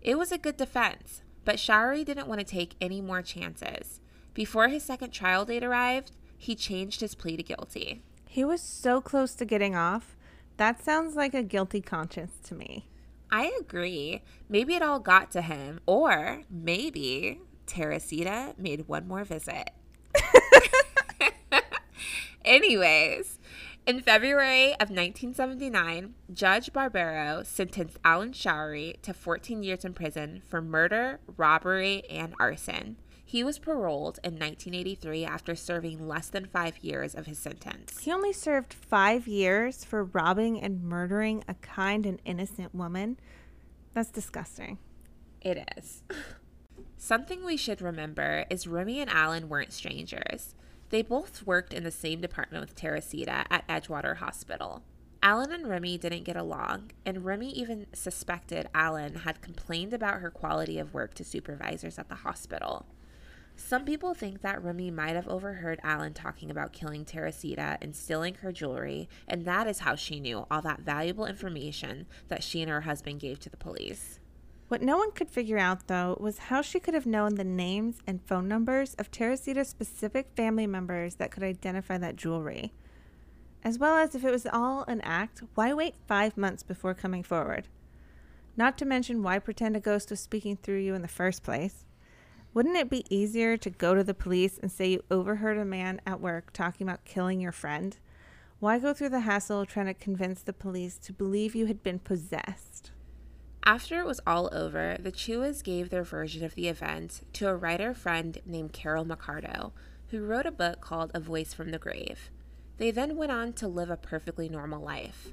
It 0.00 0.16
was 0.16 0.30
a 0.30 0.38
good 0.38 0.56
defense, 0.56 1.22
but 1.44 1.58
Showery 1.58 2.04
didn't 2.04 2.28
want 2.28 2.38
to 2.38 2.46
take 2.46 2.76
any 2.80 3.00
more 3.00 3.20
chances. 3.20 3.98
Before 4.32 4.68
his 4.68 4.84
second 4.84 5.10
trial 5.10 5.44
date 5.44 5.64
arrived, 5.64 6.12
he 6.38 6.54
changed 6.54 7.00
his 7.00 7.16
plea 7.16 7.36
to 7.36 7.42
guilty. 7.42 8.00
He 8.28 8.44
was 8.44 8.62
so 8.62 9.00
close 9.00 9.34
to 9.34 9.44
getting 9.44 9.74
off. 9.74 10.16
That 10.56 10.84
sounds 10.84 11.16
like 11.16 11.34
a 11.34 11.42
guilty 11.42 11.80
conscience 11.80 12.34
to 12.44 12.54
me. 12.54 12.86
I 13.32 13.52
agree. 13.60 14.22
Maybe 14.48 14.74
it 14.74 14.82
all 14.82 14.98
got 14.98 15.30
to 15.32 15.42
him, 15.42 15.80
or 15.86 16.42
maybe 16.50 17.40
Teresita 17.66 18.54
made 18.58 18.88
one 18.88 19.06
more 19.06 19.24
visit. 19.24 19.70
Anyways, 22.44 23.38
in 23.86 24.00
February 24.00 24.72
of 24.72 24.90
1979, 24.90 26.14
Judge 26.32 26.72
Barbaro 26.72 27.42
sentenced 27.44 27.98
Alan 28.04 28.32
Showery 28.32 29.00
to 29.02 29.14
14 29.14 29.62
years 29.62 29.84
in 29.84 29.94
prison 29.94 30.42
for 30.48 30.60
murder, 30.60 31.20
robbery, 31.36 32.02
and 32.10 32.34
arson. 32.40 32.96
He 33.30 33.44
was 33.44 33.60
paroled 33.60 34.18
in 34.24 34.40
1983 34.40 35.24
after 35.24 35.54
serving 35.54 36.08
less 36.08 36.26
than 36.26 36.46
five 36.46 36.78
years 36.78 37.14
of 37.14 37.26
his 37.26 37.38
sentence. 37.38 38.00
He 38.00 38.10
only 38.10 38.32
served 38.32 38.74
five 38.74 39.28
years 39.28 39.84
for 39.84 40.02
robbing 40.02 40.60
and 40.60 40.82
murdering 40.82 41.44
a 41.46 41.54
kind 41.54 42.06
and 42.06 42.20
innocent 42.24 42.74
woman. 42.74 43.20
That's 43.94 44.10
disgusting. 44.10 44.78
It 45.42 45.64
is. 45.76 46.02
Something 46.96 47.44
we 47.44 47.56
should 47.56 47.80
remember 47.80 48.46
is 48.50 48.66
Remy 48.66 48.98
and 48.98 49.10
Alan 49.10 49.48
weren't 49.48 49.72
strangers. 49.72 50.56
They 50.88 51.02
both 51.02 51.46
worked 51.46 51.72
in 51.72 51.84
the 51.84 51.92
same 51.92 52.20
department 52.20 52.62
with 52.62 52.74
Teresita 52.74 53.44
at 53.48 53.64
Edgewater 53.68 54.16
Hospital. 54.16 54.82
Alan 55.22 55.52
and 55.52 55.68
Remy 55.68 55.98
didn't 55.98 56.24
get 56.24 56.36
along, 56.36 56.90
and 57.06 57.24
Remy 57.24 57.52
even 57.52 57.86
suspected 57.92 58.68
Alan 58.74 59.14
had 59.14 59.40
complained 59.40 59.92
about 59.92 60.18
her 60.18 60.32
quality 60.32 60.80
of 60.80 60.92
work 60.92 61.14
to 61.14 61.22
supervisors 61.22 61.96
at 61.96 62.08
the 62.08 62.16
hospital. 62.16 62.86
Some 63.60 63.84
people 63.84 64.14
think 64.14 64.40
that 64.40 64.64
Remy 64.64 64.90
might 64.90 65.14
have 65.14 65.28
overheard 65.28 65.80
Alan 65.84 66.12
talking 66.12 66.50
about 66.50 66.72
killing 66.72 67.04
Teresita 67.04 67.78
and 67.80 67.94
stealing 67.94 68.34
her 68.36 68.50
jewelry, 68.50 69.08
and 69.28 69.44
that 69.44 69.68
is 69.68 69.80
how 69.80 69.94
she 69.94 70.18
knew 70.18 70.46
all 70.50 70.62
that 70.62 70.80
valuable 70.80 71.26
information 71.26 72.06
that 72.28 72.42
she 72.42 72.62
and 72.62 72.70
her 72.70 72.80
husband 72.80 73.20
gave 73.20 73.38
to 73.40 73.50
the 73.50 73.56
police. 73.56 74.18
What 74.68 74.82
no 74.82 74.96
one 74.96 75.12
could 75.12 75.30
figure 75.30 75.58
out, 75.58 75.86
though, 75.86 76.16
was 76.18 76.38
how 76.38 76.62
she 76.62 76.80
could 76.80 76.94
have 76.94 77.06
known 77.06 77.34
the 77.34 77.44
names 77.44 77.98
and 78.06 78.26
phone 78.26 78.48
numbers 78.48 78.94
of 78.94 79.10
Teresita's 79.10 79.68
specific 79.68 80.30
family 80.34 80.66
members 80.66 81.16
that 81.16 81.30
could 81.30 81.44
identify 81.44 81.98
that 81.98 82.16
jewelry. 82.16 82.72
As 83.62 83.78
well 83.78 83.96
as 83.96 84.14
if 84.14 84.24
it 84.24 84.32
was 84.32 84.46
all 84.46 84.84
an 84.88 85.02
act, 85.02 85.42
why 85.54 85.74
wait 85.74 85.94
five 86.08 86.36
months 86.36 86.62
before 86.64 86.94
coming 86.94 87.22
forward? 87.22 87.68
Not 88.56 88.78
to 88.78 88.84
mention, 88.84 89.22
why 89.22 89.38
pretend 89.38 89.76
a 89.76 89.80
ghost 89.80 90.10
was 90.10 90.18
speaking 90.18 90.56
through 90.56 90.78
you 90.78 90.94
in 90.94 91.02
the 91.02 91.08
first 91.08 91.44
place? 91.44 91.84
Wouldn't 92.52 92.76
it 92.76 92.90
be 92.90 93.04
easier 93.14 93.56
to 93.56 93.70
go 93.70 93.94
to 93.94 94.02
the 94.02 94.12
police 94.12 94.58
and 94.58 94.72
say 94.72 94.90
you 94.90 95.04
overheard 95.08 95.56
a 95.56 95.64
man 95.64 96.00
at 96.04 96.20
work 96.20 96.52
talking 96.52 96.88
about 96.88 97.04
killing 97.04 97.40
your 97.40 97.52
friend? 97.52 97.96
Why 98.58 98.80
go 98.80 98.92
through 98.92 99.10
the 99.10 99.20
hassle 99.20 99.60
of 99.60 99.68
trying 99.68 99.86
to 99.86 99.94
convince 99.94 100.42
the 100.42 100.52
police 100.52 100.98
to 100.98 101.12
believe 101.12 101.54
you 101.54 101.66
had 101.66 101.84
been 101.84 102.00
possessed? 102.00 102.90
After 103.62 104.00
it 104.00 104.06
was 104.06 104.20
all 104.26 104.50
over, 104.52 104.96
the 104.98 105.12
Chuas 105.12 105.62
gave 105.62 105.90
their 105.90 106.02
version 106.02 106.44
of 106.44 106.56
the 106.56 106.66
event 106.66 107.20
to 107.34 107.48
a 107.48 107.54
writer 107.54 107.94
friend 107.94 108.38
named 108.44 108.72
Carol 108.72 109.04
Macardo, 109.04 109.72
who 110.08 110.24
wrote 110.24 110.46
a 110.46 110.50
book 110.50 110.80
called 110.80 111.12
A 111.14 111.20
Voice 111.20 111.54
from 111.54 111.70
the 111.70 111.78
Grave. 111.78 112.30
They 112.78 112.90
then 112.90 113.16
went 113.16 113.30
on 113.30 113.52
to 113.54 113.68
live 113.68 113.90
a 113.90 113.96
perfectly 113.96 114.48
normal 114.48 114.82
life. 114.82 115.28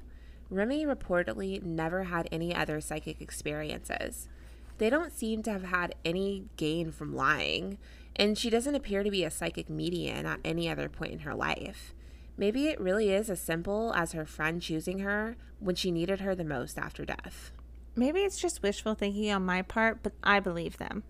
Remy 0.50 0.86
reportedly 0.86 1.60
never 1.62 2.04
had 2.04 2.28
any 2.30 2.54
other 2.54 2.80
psychic 2.80 3.20
experiences. 3.20 4.28
They 4.78 4.90
don't 4.90 5.12
seem 5.12 5.42
to 5.42 5.52
have 5.52 5.64
had 5.64 5.94
any 6.04 6.44
gain 6.56 6.92
from 6.92 7.14
lying, 7.14 7.78
and 8.16 8.38
she 8.38 8.50
doesn't 8.50 8.74
appear 8.74 9.02
to 9.02 9.10
be 9.10 9.24
a 9.24 9.30
psychic 9.30 9.68
medium 9.68 10.24
at 10.24 10.40
any 10.44 10.68
other 10.68 10.88
point 10.88 11.12
in 11.12 11.18
her 11.20 11.34
life. 11.34 11.94
Maybe 12.36 12.68
it 12.68 12.80
really 12.80 13.10
is 13.10 13.28
as 13.28 13.40
simple 13.40 13.92
as 13.94 14.12
her 14.12 14.24
friend 14.24 14.62
choosing 14.62 15.00
her 15.00 15.36
when 15.58 15.74
she 15.74 15.90
needed 15.90 16.20
her 16.20 16.36
the 16.36 16.44
most 16.44 16.78
after 16.78 17.04
death. 17.04 17.50
Maybe 17.96 18.20
it's 18.20 18.40
just 18.40 18.62
wishful 18.62 18.94
thinking 18.94 19.32
on 19.32 19.44
my 19.44 19.62
part, 19.62 20.04
but 20.04 20.12
I 20.22 20.38
believe 20.38 20.78
them. 20.78 21.02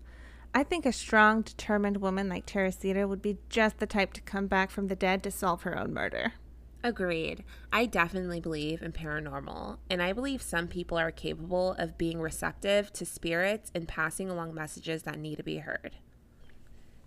I 0.55 0.63
think 0.63 0.87
a 0.87 0.91
strong, 0.91 1.43
determined 1.43 1.97
woman 1.97 2.27
like 2.27 2.47
Teresita 2.47 3.07
would 3.07 3.21
be 3.21 3.37
just 3.49 3.77
the 3.77 3.85
type 3.85 4.13
to 4.13 4.21
come 4.21 4.47
back 4.47 4.71
from 4.71 4.87
the 4.87 4.95
dead 4.95 5.21
to 5.23 5.31
solve 5.31 5.61
her 5.61 5.77
own 5.77 5.93
murder. 5.93 6.33
Agreed. 6.81 7.43
I 7.73 7.85
definitely 7.85 8.39
believe 8.39 8.81
in 8.81 8.93
paranormal, 8.93 9.79
and 9.89 10.01
I 10.01 10.13
believe 10.13 10.41
some 10.41 10.67
people 10.67 10.97
are 10.97 11.11
capable 11.11 11.73
of 11.77 11.97
being 11.97 12.21
receptive 12.21 12.93
to 12.93 13.05
spirits 13.05 13.69
and 13.75 13.87
passing 13.87 14.29
along 14.29 14.53
messages 14.53 15.03
that 15.03 15.19
need 15.19 15.37
to 15.37 15.43
be 15.43 15.57
heard. 15.57 15.97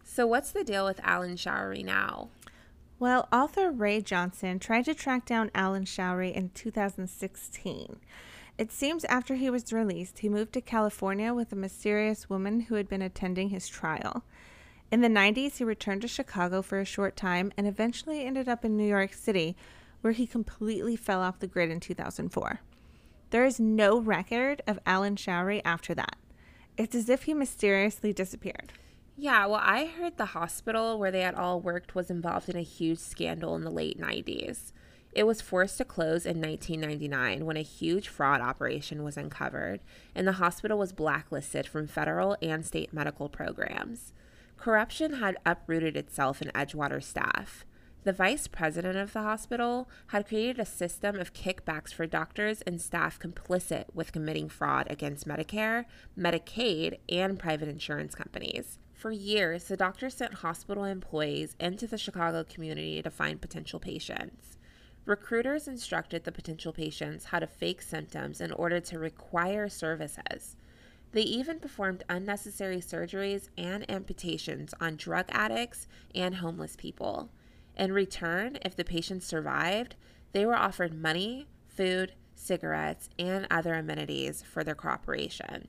So, 0.04 0.26
what's 0.26 0.50
the 0.50 0.64
deal 0.64 0.84
with 0.84 1.00
Alan 1.02 1.36
Showery 1.36 1.82
now? 1.82 2.28
Well, 2.98 3.28
author 3.32 3.70
Ray 3.70 4.02
Johnson 4.02 4.58
tried 4.58 4.84
to 4.84 4.94
track 4.94 5.24
down 5.24 5.50
Alan 5.54 5.86
Showery 5.86 6.34
in 6.34 6.50
2016. 6.50 7.96
It 8.58 8.70
seems 8.70 9.04
after 9.06 9.36
he 9.36 9.48
was 9.48 9.72
released, 9.72 10.18
he 10.18 10.28
moved 10.28 10.52
to 10.52 10.60
California 10.60 11.32
with 11.32 11.50
a 11.50 11.56
mysterious 11.56 12.28
woman 12.28 12.60
who 12.60 12.74
had 12.74 12.88
been 12.88 13.00
attending 13.00 13.48
his 13.48 13.68
trial. 13.68 14.22
In 14.92 15.00
the 15.00 15.08
90s, 15.08 15.56
he 15.56 15.64
returned 15.64 16.02
to 16.02 16.08
Chicago 16.08 16.60
for 16.60 16.78
a 16.78 16.84
short 16.84 17.16
time 17.16 17.50
and 17.56 17.66
eventually 17.66 18.26
ended 18.26 18.46
up 18.46 18.62
in 18.62 18.76
New 18.76 18.86
York 18.86 19.14
City, 19.14 19.56
where 20.02 20.12
he 20.12 20.26
completely 20.26 20.96
fell 20.96 21.22
off 21.22 21.38
the 21.38 21.46
grid 21.46 21.70
in 21.70 21.80
2004. 21.80 22.60
There 23.30 23.46
is 23.46 23.58
no 23.58 23.98
record 23.98 24.60
of 24.66 24.78
Alan 24.84 25.16
Showery 25.16 25.62
after 25.64 25.94
that. 25.94 26.16
It's 26.76 26.94
as 26.94 27.08
if 27.08 27.22
he 27.22 27.32
mysteriously 27.32 28.12
disappeared. 28.12 28.74
Yeah, 29.16 29.46
well, 29.46 29.62
I 29.62 29.86
heard 29.86 30.18
the 30.18 30.26
hospital 30.26 30.98
where 30.98 31.10
they 31.10 31.22
had 31.22 31.36
all 31.36 31.58
worked 31.58 31.94
was 31.94 32.10
involved 32.10 32.50
in 32.50 32.56
a 32.56 32.62
huge 32.62 32.98
scandal 32.98 33.56
in 33.56 33.64
the 33.64 33.70
late 33.70 33.98
90s. 33.98 34.72
It 35.12 35.24
was 35.24 35.40
forced 35.40 35.78
to 35.78 35.86
close 35.86 36.26
in 36.26 36.38
1999 36.38 37.46
when 37.46 37.56
a 37.56 37.62
huge 37.62 38.08
fraud 38.08 38.42
operation 38.42 39.02
was 39.02 39.16
uncovered, 39.16 39.80
and 40.14 40.28
the 40.28 40.32
hospital 40.32 40.76
was 40.76 40.92
blacklisted 40.92 41.66
from 41.66 41.86
federal 41.86 42.36
and 42.42 42.66
state 42.66 42.92
medical 42.92 43.30
programs. 43.30 44.12
Corruption 44.62 45.14
had 45.14 45.38
uprooted 45.44 45.96
itself 45.96 46.40
in 46.40 46.46
Edgewater 46.52 47.02
staff. 47.02 47.64
The 48.04 48.12
vice 48.12 48.46
president 48.46 48.96
of 48.96 49.12
the 49.12 49.22
hospital 49.22 49.90
had 50.06 50.28
created 50.28 50.60
a 50.60 50.64
system 50.64 51.18
of 51.18 51.34
kickbacks 51.34 51.92
for 51.92 52.06
doctors 52.06 52.62
and 52.62 52.80
staff 52.80 53.18
complicit 53.18 53.86
with 53.92 54.12
committing 54.12 54.48
fraud 54.48 54.86
against 54.88 55.26
Medicare, 55.26 55.86
Medicaid, 56.16 57.00
and 57.08 57.40
private 57.40 57.68
insurance 57.68 58.14
companies. 58.14 58.78
For 58.94 59.10
years, 59.10 59.64
the 59.64 59.76
doctor 59.76 60.08
sent 60.08 60.34
hospital 60.34 60.84
employees 60.84 61.56
into 61.58 61.88
the 61.88 61.98
Chicago 61.98 62.44
community 62.44 63.02
to 63.02 63.10
find 63.10 63.40
potential 63.40 63.80
patients. 63.80 64.58
Recruiters 65.06 65.66
instructed 65.66 66.22
the 66.22 66.30
potential 66.30 66.72
patients 66.72 67.24
how 67.24 67.40
to 67.40 67.48
fake 67.48 67.82
symptoms 67.82 68.40
in 68.40 68.52
order 68.52 68.78
to 68.78 69.00
require 69.00 69.68
services. 69.68 70.54
They 71.12 71.22
even 71.22 71.60
performed 71.60 72.04
unnecessary 72.08 72.78
surgeries 72.78 73.48
and 73.56 73.88
amputations 73.90 74.74
on 74.80 74.96
drug 74.96 75.26
addicts 75.28 75.86
and 76.14 76.36
homeless 76.36 76.74
people. 76.76 77.30
In 77.76 77.92
return, 77.92 78.58
if 78.64 78.74
the 78.76 78.84
patients 78.84 79.26
survived, 79.26 79.96
they 80.32 80.46
were 80.46 80.56
offered 80.56 80.94
money, 80.94 81.48
food, 81.68 82.14
cigarettes, 82.34 83.10
and 83.18 83.46
other 83.50 83.74
amenities 83.74 84.42
for 84.42 84.64
their 84.64 84.74
cooperation. 84.74 85.68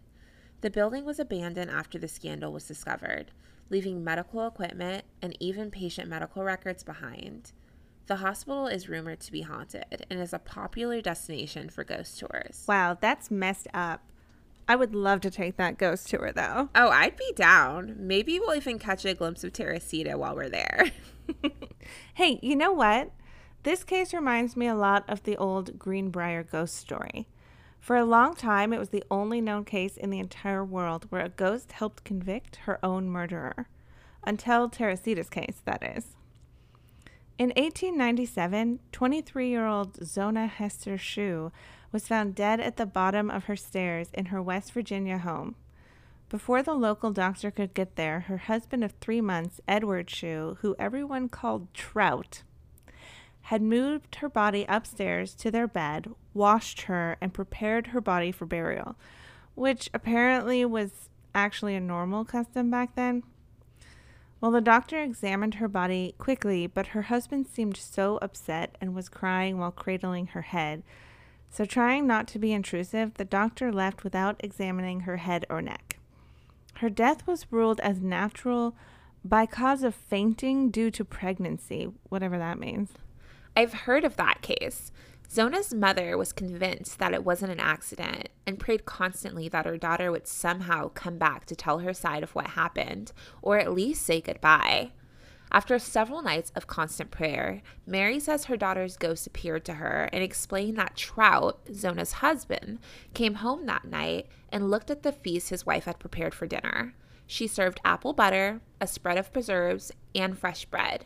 The 0.62 0.69
building 0.69 1.03
was 1.03 1.19
abandoned 1.19 1.69
after 1.69 2.00
the 2.00 2.07
scandal 2.07 2.53
was 2.53 2.67
discovered, 2.67 3.31
leaving 3.69 4.03
medical 4.03 4.47
equipment 4.47 5.03
and 5.21 5.35
even 5.41 5.71
patient 5.71 6.09
medical 6.09 6.43
records 6.43 6.83
behind. 6.83 7.51
The 8.07 8.17
hospital 8.17 8.67
is 8.67 8.89
rumored 8.89 9.19
to 9.21 9.31
be 9.31 9.41
haunted 9.41 10.05
and 10.09 10.21
is 10.21 10.33
a 10.33 10.39
popular 10.39 11.01
destination 11.01 11.69
for 11.69 11.83
ghost 11.83 12.19
tours. 12.19 12.63
Wow, 12.67 12.97
that's 13.00 13.31
messed 13.31 13.67
up. 13.73 14.03
I 14.67 14.75
would 14.75 14.96
love 14.96 15.22
to 15.22 15.32
take 15.32 15.58
that 15.58 15.77
ghost 15.77 16.10
tour 16.10 16.32
though. 16.34 16.70
Oh, 16.74 16.89
I'd 16.89 17.17
be 17.17 17.34
down. 17.36 17.96
Maybe 17.98 18.39
we'll 18.39 18.55
even 18.55 18.79
catch 18.79 19.05
a 19.05 19.13
glimpse 19.13 19.43
of 19.43 19.53
Teresita 19.53 20.17
while 20.17 20.36
we're 20.36 20.50
there. 20.50 20.91
hey, 22.13 22.39
you 22.41 22.55
know 22.55 22.72
what? 22.72 23.12
This 23.63 23.84
case 23.84 24.13
reminds 24.13 24.58
me 24.58 24.67
a 24.67 24.75
lot 24.75 25.03
of 25.08 25.24
the 25.24 25.38
old 25.38 25.79
Greenbrier 25.79 26.43
ghost 26.43 26.75
story. 26.75 27.27
For 27.79 27.98
a 27.98 28.05
long 28.05 28.36
time, 28.36 28.72
it 28.72 28.79
was 28.79 28.89
the 28.89 29.03
only 29.12 29.41
known 29.41 29.65
case 29.65 29.98
in 29.98 30.10
the 30.10 30.20
entire 30.20 30.63
world 30.63 31.05
where 31.10 31.24
a 31.24 31.29
ghost 31.29 31.74
helped 31.74 32.05
convict 32.05 32.58
her 32.63 32.84
own 32.84 33.10
murderer. 33.10 33.67
Until 34.25 34.70
Teresita's 34.70 35.29
case, 35.29 35.62
that 35.65 35.84
is. 35.98 36.15
In 37.40 37.50
1897, 37.50 38.80
23 38.92 39.50
year 39.50 39.66
old 39.66 40.06
Zona 40.06 40.48
Heaster 40.48 41.00
Shue 41.00 41.52
was 41.92 42.08
found 42.08 42.36
dead 42.36 42.60
at 42.60 42.78
the 42.78 42.86
bottom 42.86 43.32
of 43.32 43.46
her 43.46 43.56
stairs 43.56 44.10
in 44.13 44.25
her 44.25 44.40
West 44.40 44.72
Virginia 44.72 45.18
home. 45.18 45.56
Before 46.30 46.62
the 46.62 46.75
local 46.75 47.12
doctor 47.12 47.50
could 47.50 47.74
get 47.74 47.96
there, 47.96 48.22
her 48.22 48.38
husband 48.38 48.84
of 48.84 48.94
three 48.94 49.20
months, 49.20 49.60
Edward 49.68 50.12
Shue, 50.12 50.58
who 50.62 50.75
everyone 50.78 51.28
called 51.28 51.74
Trout, 51.74 52.44
had 53.44 53.63
moved 53.63 54.16
her 54.16 54.30
body 54.30 54.66
upstairs 54.70 55.34
to 55.36 55.50
their 55.50 55.68
bed, 55.68 56.12
washed 56.36 56.84
her, 56.84 57.18
and 57.20 57.34
prepared 57.34 57.88
her 57.88 58.02
body 58.02 58.32
for 58.32 58.46
burial, 58.46 58.96
which 59.56 59.90
apparently 59.92 60.63
was 60.66 61.10
actually 61.34 61.75
a 61.75 61.80
normal 61.80 62.25
custom 62.25 62.70
back 62.70 62.94
then. 62.94 63.24
Well, 64.43 64.51
the 64.51 64.59
doctor 64.59 65.01
examined 65.01 65.53
her 65.53 65.69
body 65.69 66.15
quickly, 66.17 66.67
but 66.67 66.88
her 66.88 67.03
husband 67.03 67.47
seemed 67.47 67.77
so 67.77 68.19
upset 68.21 68.77
and 68.81 68.93
was 68.93 69.07
crying 69.07 69.57
while 69.57 69.71
cradling 69.71 70.27
her 70.27 70.41
head. 70.41 70.83
So, 71.50 71.63
trying 71.63 72.07
not 72.07 72.27
to 72.27 72.39
be 72.39 72.51
intrusive, 72.51 73.13
the 73.13 73.23
doctor 73.23 73.71
left 73.71 74.03
without 74.03 74.35
examining 74.43 75.01
her 75.01 75.15
head 75.15 75.45
or 75.50 75.62
neck. 75.62 75.97
Her 76.79 76.89
death 76.89 77.25
was 77.25 77.53
ruled 77.53 77.79
as 77.79 78.01
natural 78.01 78.75
by 79.23 79.45
cause 79.45 79.81
of 79.81 79.95
fainting 79.95 80.71
due 80.71 80.91
to 80.91 81.05
pregnancy, 81.05 81.88
whatever 82.09 82.38
that 82.38 82.59
means. 82.59 82.89
I've 83.56 83.73
heard 83.73 84.03
of 84.03 84.17
that 84.17 84.41
case. 84.41 84.91
Zona's 85.34 85.74
mother 85.74 86.15
was 86.15 86.32
convinced 86.32 87.00
that 87.00 87.12
it 87.12 87.26
wasn't 87.26 87.52
an 87.52 87.60
accident 87.60 88.30
and 88.46 88.60
prayed 88.60 88.86
constantly 88.86 89.50
that 89.50 89.65
her 89.65 89.80
daughter 89.80 90.12
would 90.12 90.28
somehow 90.28 90.89
come 90.89 91.17
back 91.17 91.46
to 91.46 91.56
tell 91.56 91.80
her 91.80 91.91
side 91.91 92.22
of 92.22 92.36
what 92.36 92.52
happened, 92.52 93.12
or 93.41 93.58
at 93.58 93.74
least 93.74 94.06
say 94.06 94.22
goodbye. 94.22 94.91
After 95.52 95.80
several 95.80 96.22
nights 96.22 96.52
of 96.56 96.67
constant 96.67 97.10
prayer, 97.10 97.63
Mary 97.88 98.19
says 98.19 98.46
her 98.46 98.58
daughter's 98.58 98.96
ghost 98.96 99.26
appeared 99.26 99.65
to 99.65 99.76
her 99.76 100.08
and 100.13 100.24
explained 100.24 100.78
that 100.78 100.96
Trout, 100.96 101.62
Zona's 101.74 102.13
husband, 102.13 102.78
came 103.15 103.36
home 103.36 103.65
that 103.65 103.86
night 103.86 104.28
and 104.50 104.69
looked 104.69 104.91
at 104.91 105.02
the 105.02 105.12
feast 105.12 105.50
his 105.50 105.65
wife 105.65 105.86
had 105.86 105.98
prepared 105.98 106.36
for 106.36 106.46
dinner. 106.46 106.93
She 107.26 107.48
served 107.48 107.82
apple 107.84 108.13
butter, 108.13 108.62
a 108.80 108.86
spread 108.86 109.17
of 109.17 109.34
preserves, 109.34 109.91
and 110.13 110.38
fresh 110.38 110.65
bread. 110.65 111.06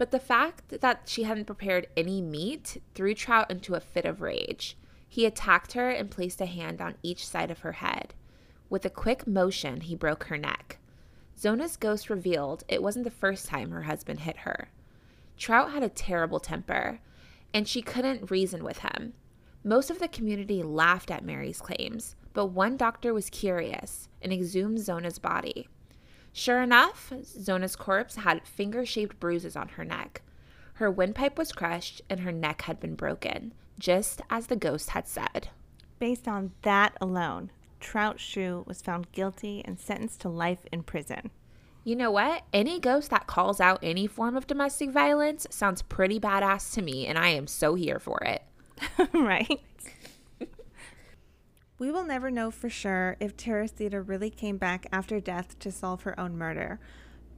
But 0.00 0.12
the 0.12 0.18
fact 0.18 0.80
that 0.80 1.02
she 1.04 1.24
hadn't 1.24 1.44
prepared 1.44 1.86
any 1.94 2.22
meat 2.22 2.80
threw 2.94 3.12
Trout 3.12 3.50
into 3.50 3.74
a 3.74 3.80
fit 3.80 4.06
of 4.06 4.22
rage. 4.22 4.78
He 5.06 5.26
attacked 5.26 5.74
her 5.74 5.90
and 5.90 6.10
placed 6.10 6.40
a 6.40 6.46
hand 6.46 6.80
on 6.80 6.94
each 7.02 7.26
side 7.28 7.50
of 7.50 7.58
her 7.58 7.72
head. 7.72 8.14
With 8.70 8.86
a 8.86 8.88
quick 8.88 9.26
motion, 9.26 9.82
he 9.82 9.94
broke 9.94 10.24
her 10.24 10.38
neck. 10.38 10.78
Zona's 11.38 11.76
ghost 11.76 12.08
revealed 12.08 12.64
it 12.66 12.82
wasn't 12.82 13.04
the 13.04 13.10
first 13.10 13.46
time 13.46 13.72
her 13.72 13.82
husband 13.82 14.20
hit 14.20 14.38
her. 14.38 14.70
Trout 15.36 15.72
had 15.72 15.82
a 15.82 15.90
terrible 15.90 16.40
temper, 16.40 17.00
and 17.52 17.68
she 17.68 17.82
couldn't 17.82 18.30
reason 18.30 18.64
with 18.64 18.78
him. 18.78 19.12
Most 19.62 19.90
of 19.90 19.98
the 19.98 20.08
community 20.08 20.62
laughed 20.62 21.10
at 21.10 21.26
Mary's 21.26 21.60
claims, 21.60 22.16
but 22.32 22.46
one 22.46 22.78
doctor 22.78 23.12
was 23.12 23.28
curious 23.28 24.08
and 24.22 24.32
exhumed 24.32 24.78
Zona's 24.78 25.18
body. 25.18 25.68
Sure 26.32 26.62
enough, 26.62 27.12
Zona's 27.24 27.76
corpse 27.76 28.16
had 28.16 28.46
finger 28.46 28.86
shaped 28.86 29.18
bruises 29.20 29.56
on 29.56 29.68
her 29.70 29.84
neck. 29.84 30.22
Her 30.74 30.90
windpipe 30.90 31.36
was 31.36 31.52
crushed 31.52 32.00
and 32.08 32.20
her 32.20 32.32
neck 32.32 32.62
had 32.62 32.80
been 32.80 32.94
broken, 32.94 33.52
just 33.78 34.22
as 34.30 34.46
the 34.46 34.56
ghost 34.56 34.90
had 34.90 35.06
said. 35.08 35.48
Based 35.98 36.26
on 36.26 36.52
that 36.62 36.96
alone, 37.00 37.50
Trout 37.80 38.20
Shue 38.20 38.64
was 38.66 38.80
found 38.80 39.12
guilty 39.12 39.62
and 39.64 39.78
sentenced 39.78 40.20
to 40.22 40.28
life 40.28 40.66
in 40.72 40.82
prison. 40.82 41.30
You 41.84 41.96
know 41.96 42.10
what? 42.10 42.44
Any 42.52 42.78
ghost 42.78 43.10
that 43.10 43.26
calls 43.26 43.60
out 43.60 43.80
any 43.82 44.06
form 44.06 44.36
of 44.36 44.46
domestic 44.46 44.90
violence 44.90 45.46
sounds 45.50 45.82
pretty 45.82 46.20
badass 46.20 46.72
to 46.74 46.82
me, 46.82 47.06
and 47.06 47.18
I 47.18 47.28
am 47.28 47.46
so 47.46 47.74
here 47.74 47.98
for 47.98 48.22
it. 48.24 48.42
right? 49.12 49.60
We 51.80 51.90
will 51.90 52.04
never 52.04 52.30
know 52.30 52.50
for 52.50 52.68
sure 52.68 53.16
if 53.20 53.38
Teresita 53.38 54.02
really 54.02 54.28
came 54.28 54.58
back 54.58 54.86
after 54.92 55.18
death 55.18 55.58
to 55.60 55.72
solve 55.72 56.02
her 56.02 56.20
own 56.20 56.36
murder, 56.36 56.78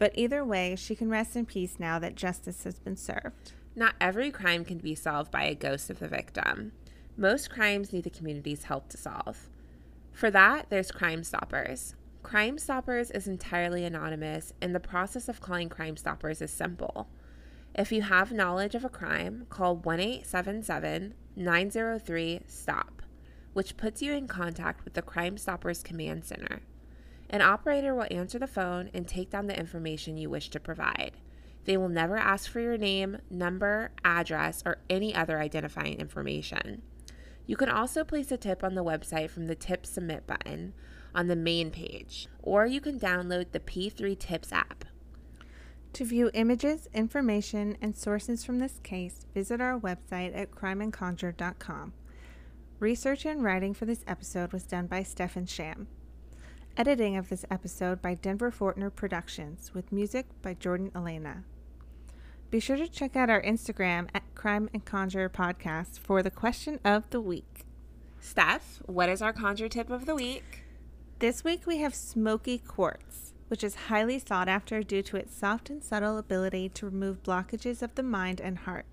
but 0.00 0.10
either 0.16 0.44
way, 0.44 0.74
she 0.74 0.96
can 0.96 1.08
rest 1.08 1.36
in 1.36 1.46
peace 1.46 1.76
now 1.78 2.00
that 2.00 2.16
justice 2.16 2.64
has 2.64 2.80
been 2.80 2.96
served. 2.96 3.52
Not 3.76 3.94
every 4.00 4.32
crime 4.32 4.64
can 4.64 4.78
be 4.78 4.96
solved 4.96 5.30
by 5.30 5.44
a 5.44 5.54
ghost 5.54 5.90
of 5.90 6.00
the 6.00 6.08
victim. 6.08 6.72
Most 7.16 7.50
crimes 7.50 7.92
need 7.92 8.02
the 8.02 8.10
community's 8.10 8.64
help 8.64 8.88
to 8.88 8.96
solve. 8.96 9.48
For 10.10 10.28
that, 10.32 10.66
there's 10.70 10.90
Crime 10.90 11.22
Stoppers. 11.22 11.94
Crime 12.24 12.58
Stoppers 12.58 13.12
is 13.12 13.28
entirely 13.28 13.84
anonymous, 13.84 14.52
and 14.60 14.74
the 14.74 14.80
process 14.80 15.28
of 15.28 15.40
calling 15.40 15.68
Crime 15.68 15.96
Stoppers 15.96 16.42
is 16.42 16.50
simple. 16.50 17.06
If 17.76 17.92
you 17.92 18.02
have 18.02 18.32
knowledge 18.32 18.74
of 18.74 18.84
a 18.84 18.88
crime, 18.88 19.46
call 19.50 19.76
1 19.76 20.00
877 20.00 21.14
903 21.36 22.40
STOP, 22.48 23.01
which 23.52 23.76
puts 23.76 24.02
you 24.02 24.12
in 24.12 24.28
contact 24.28 24.84
with 24.84 24.94
the 24.94 25.02
Crime 25.02 25.36
Stoppers 25.36 25.82
Command 25.82 26.24
Center. 26.24 26.62
An 27.30 27.40
operator 27.40 27.94
will 27.94 28.06
answer 28.10 28.38
the 28.38 28.46
phone 28.46 28.90
and 28.92 29.08
take 29.08 29.30
down 29.30 29.46
the 29.46 29.58
information 29.58 30.16
you 30.16 30.28
wish 30.28 30.50
to 30.50 30.60
provide. 30.60 31.12
They 31.64 31.76
will 31.76 31.88
never 31.88 32.16
ask 32.16 32.50
for 32.50 32.60
your 32.60 32.76
name, 32.76 33.18
number, 33.30 33.92
address, 34.04 34.62
or 34.66 34.78
any 34.90 35.14
other 35.14 35.38
identifying 35.38 35.98
information. 35.98 36.82
You 37.46 37.56
can 37.56 37.68
also 37.68 38.04
place 38.04 38.30
a 38.32 38.36
tip 38.36 38.62
on 38.62 38.74
the 38.74 38.84
website 38.84 39.30
from 39.30 39.46
the 39.46 39.54
Tip 39.54 39.86
Submit 39.86 40.26
button 40.26 40.74
on 41.14 41.28
the 41.28 41.36
main 41.36 41.70
page, 41.70 42.28
or 42.42 42.66
you 42.66 42.80
can 42.80 42.98
download 42.98 43.52
the 43.52 43.60
P3 43.60 44.18
Tips 44.18 44.52
app. 44.52 44.84
To 45.94 46.04
view 46.04 46.30
images, 46.32 46.88
information, 46.94 47.76
and 47.82 47.94
sources 47.94 48.44
from 48.44 48.58
this 48.58 48.80
case, 48.82 49.26
visit 49.34 49.60
our 49.60 49.78
website 49.78 50.36
at 50.36 50.50
crimeandconjure.com. 50.50 51.92
Research 52.82 53.24
and 53.24 53.44
writing 53.44 53.74
for 53.74 53.84
this 53.84 54.02
episode 54.08 54.52
was 54.52 54.64
done 54.64 54.88
by 54.88 55.04
Steph 55.04 55.36
and 55.36 55.48
Sham. 55.48 55.86
Editing 56.76 57.16
of 57.16 57.28
this 57.28 57.44
episode 57.48 58.02
by 58.02 58.14
Denver 58.14 58.50
Fortner 58.50 58.92
Productions, 58.92 59.72
with 59.72 59.92
music 59.92 60.26
by 60.42 60.54
Jordan 60.54 60.90
Elena. 60.92 61.44
Be 62.50 62.58
sure 62.58 62.76
to 62.76 62.88
check 62.88 63.14
out 63.14 63.30
our 63.30 63.40
Instagram 63.40 64.08
at 64.12 64.34
Crime 64.34 64.68
and 64.74 64.84
Conjure 64.84 65.28
Podcast 65.28 66.00
for 66.00 66.24
the 66.24 66.30
question 66.32 66.80
of 66.84 67.08
the 67.10 67.20
week. 67.20 67.66
Steph, 68.18 68.82
what 68.86 69.08
is 69.08 69.22
our 69.22 69.32
conjure 69.32 69.68
tip 69.68 69.88
of 69.88 70.04
the 70.04 70.16
week? 70.16 70.64
This 71.20 71.44
week 71.44 71.68
we 71.68 71.78
have 71.78 71.94
smoky 71.94 72.58
quartz, 72.58 73.32
which 73.46 73.62
is 73.62 73.76
highly 73.86 74.18
sought 74.18 74.48
after 74.48 74.82
due 74.82 75.02
to 75.02 75.16
its 75.16 75.36
soft 75.36 75.70
and 75.70 75.84
subtle 75.84 76.18
ability 76.18 76.68
to 76.70 76.86
remove 76.86 77.22
blockages 77.22 77.80
of 77.80 77.94
the 77.94 78.02
mind 78.02 78.40
and 78.40 78.58
heart. 78.58 78.86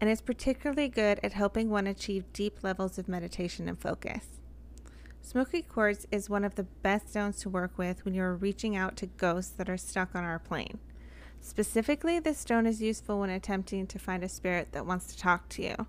And 0.00 0.10
is 0.10 0.20
particularly 0.20 0.88
good 0.88 1.20
at 1.22 1.32
helping 1.32 1.70
one 1.70 1.86
achieve 1.86 2.32
deep 2.32 2.62
levels 2.62 2.98
of 2.98 3.08
meditation 3.08 3.68
and 3.68 3.78
focus. 3.78 4.40
Smoky 5.20 5.62
quartz 5.62 6.06
is 6.10 6.28
one 6.28 6.44
of 6.44 6.54
the 6.54 6.64
best 6.64 7.08
stones 7.10 7.38
to 7.40 7.48
work 7.48 7.78
with 7.78 8.04
when 8.04 8.12
you're 8.12 8.34
reaching 8.34 8.76
out 8.76 8.96
to 8.98 9.06
ghosts 9.06 9.52
that 9.52 9.70
are 9.70 9.78
stuck 9.78 10.14
on 10.14 10.22
our 10.22 10.38
plane. 10.38 10.78
Specifically, 11.40 12.18
this 12.18 12.38
stone 12.38 12.66
is 12.66 12.82
useful 12.82 13.20
when 13.20 13.30
attempting 13.30 13.86
to 13.86 13.98
find 13.98 14.22
a 14.22 14.28
spirit 14.28 14.72
that 14.72 14.86
wants 14.86 15.06
to 15.06 15.18
talk 15.18 15.48
to 15.50 15.62
you. 15.62 15.86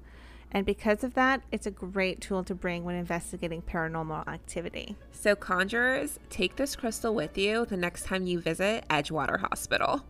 And 0.52 0.66
because 0.66 1.04
of 1.04 1.16
that, 1.16 1.42
it's 1.52 1.68
a 1.68 1.72
great 1.72 2.22
tool 2.22 2.44
to 2.46 2.56
bring 2.56 2.86
when 2.86 2.96
investigating 2.96 3.62
paranormal 3.62 4.26
activity. 4.28 4.96
So, 5.12 5.36
conjurers, 5.36 6.18
take 6.30 6.56
this 6.56 6.76
crystal 6.76 7.14
with 7.14 7.38
you 7.38 7.66
the 7.66 7.78
next 7.78 8.06
time 8.06 8.26
you 8.26 8.40
visit 8.40 8.86
Edgewater 8.90 9.42
Hospital. 9.42 10.06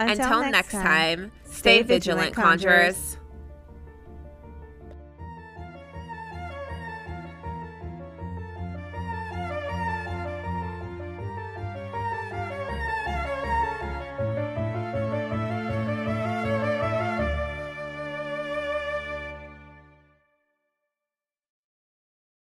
Until, 0.00 0.24
Until 0.26 0.50
next, 0.50 0.72
time, 0.72 0.82
time, 0.82 1.32
stay 1.44 1.82
vigilant, 1.82 2.34
conjurers. 2.34 3.16
conjurers. 3.16 3.16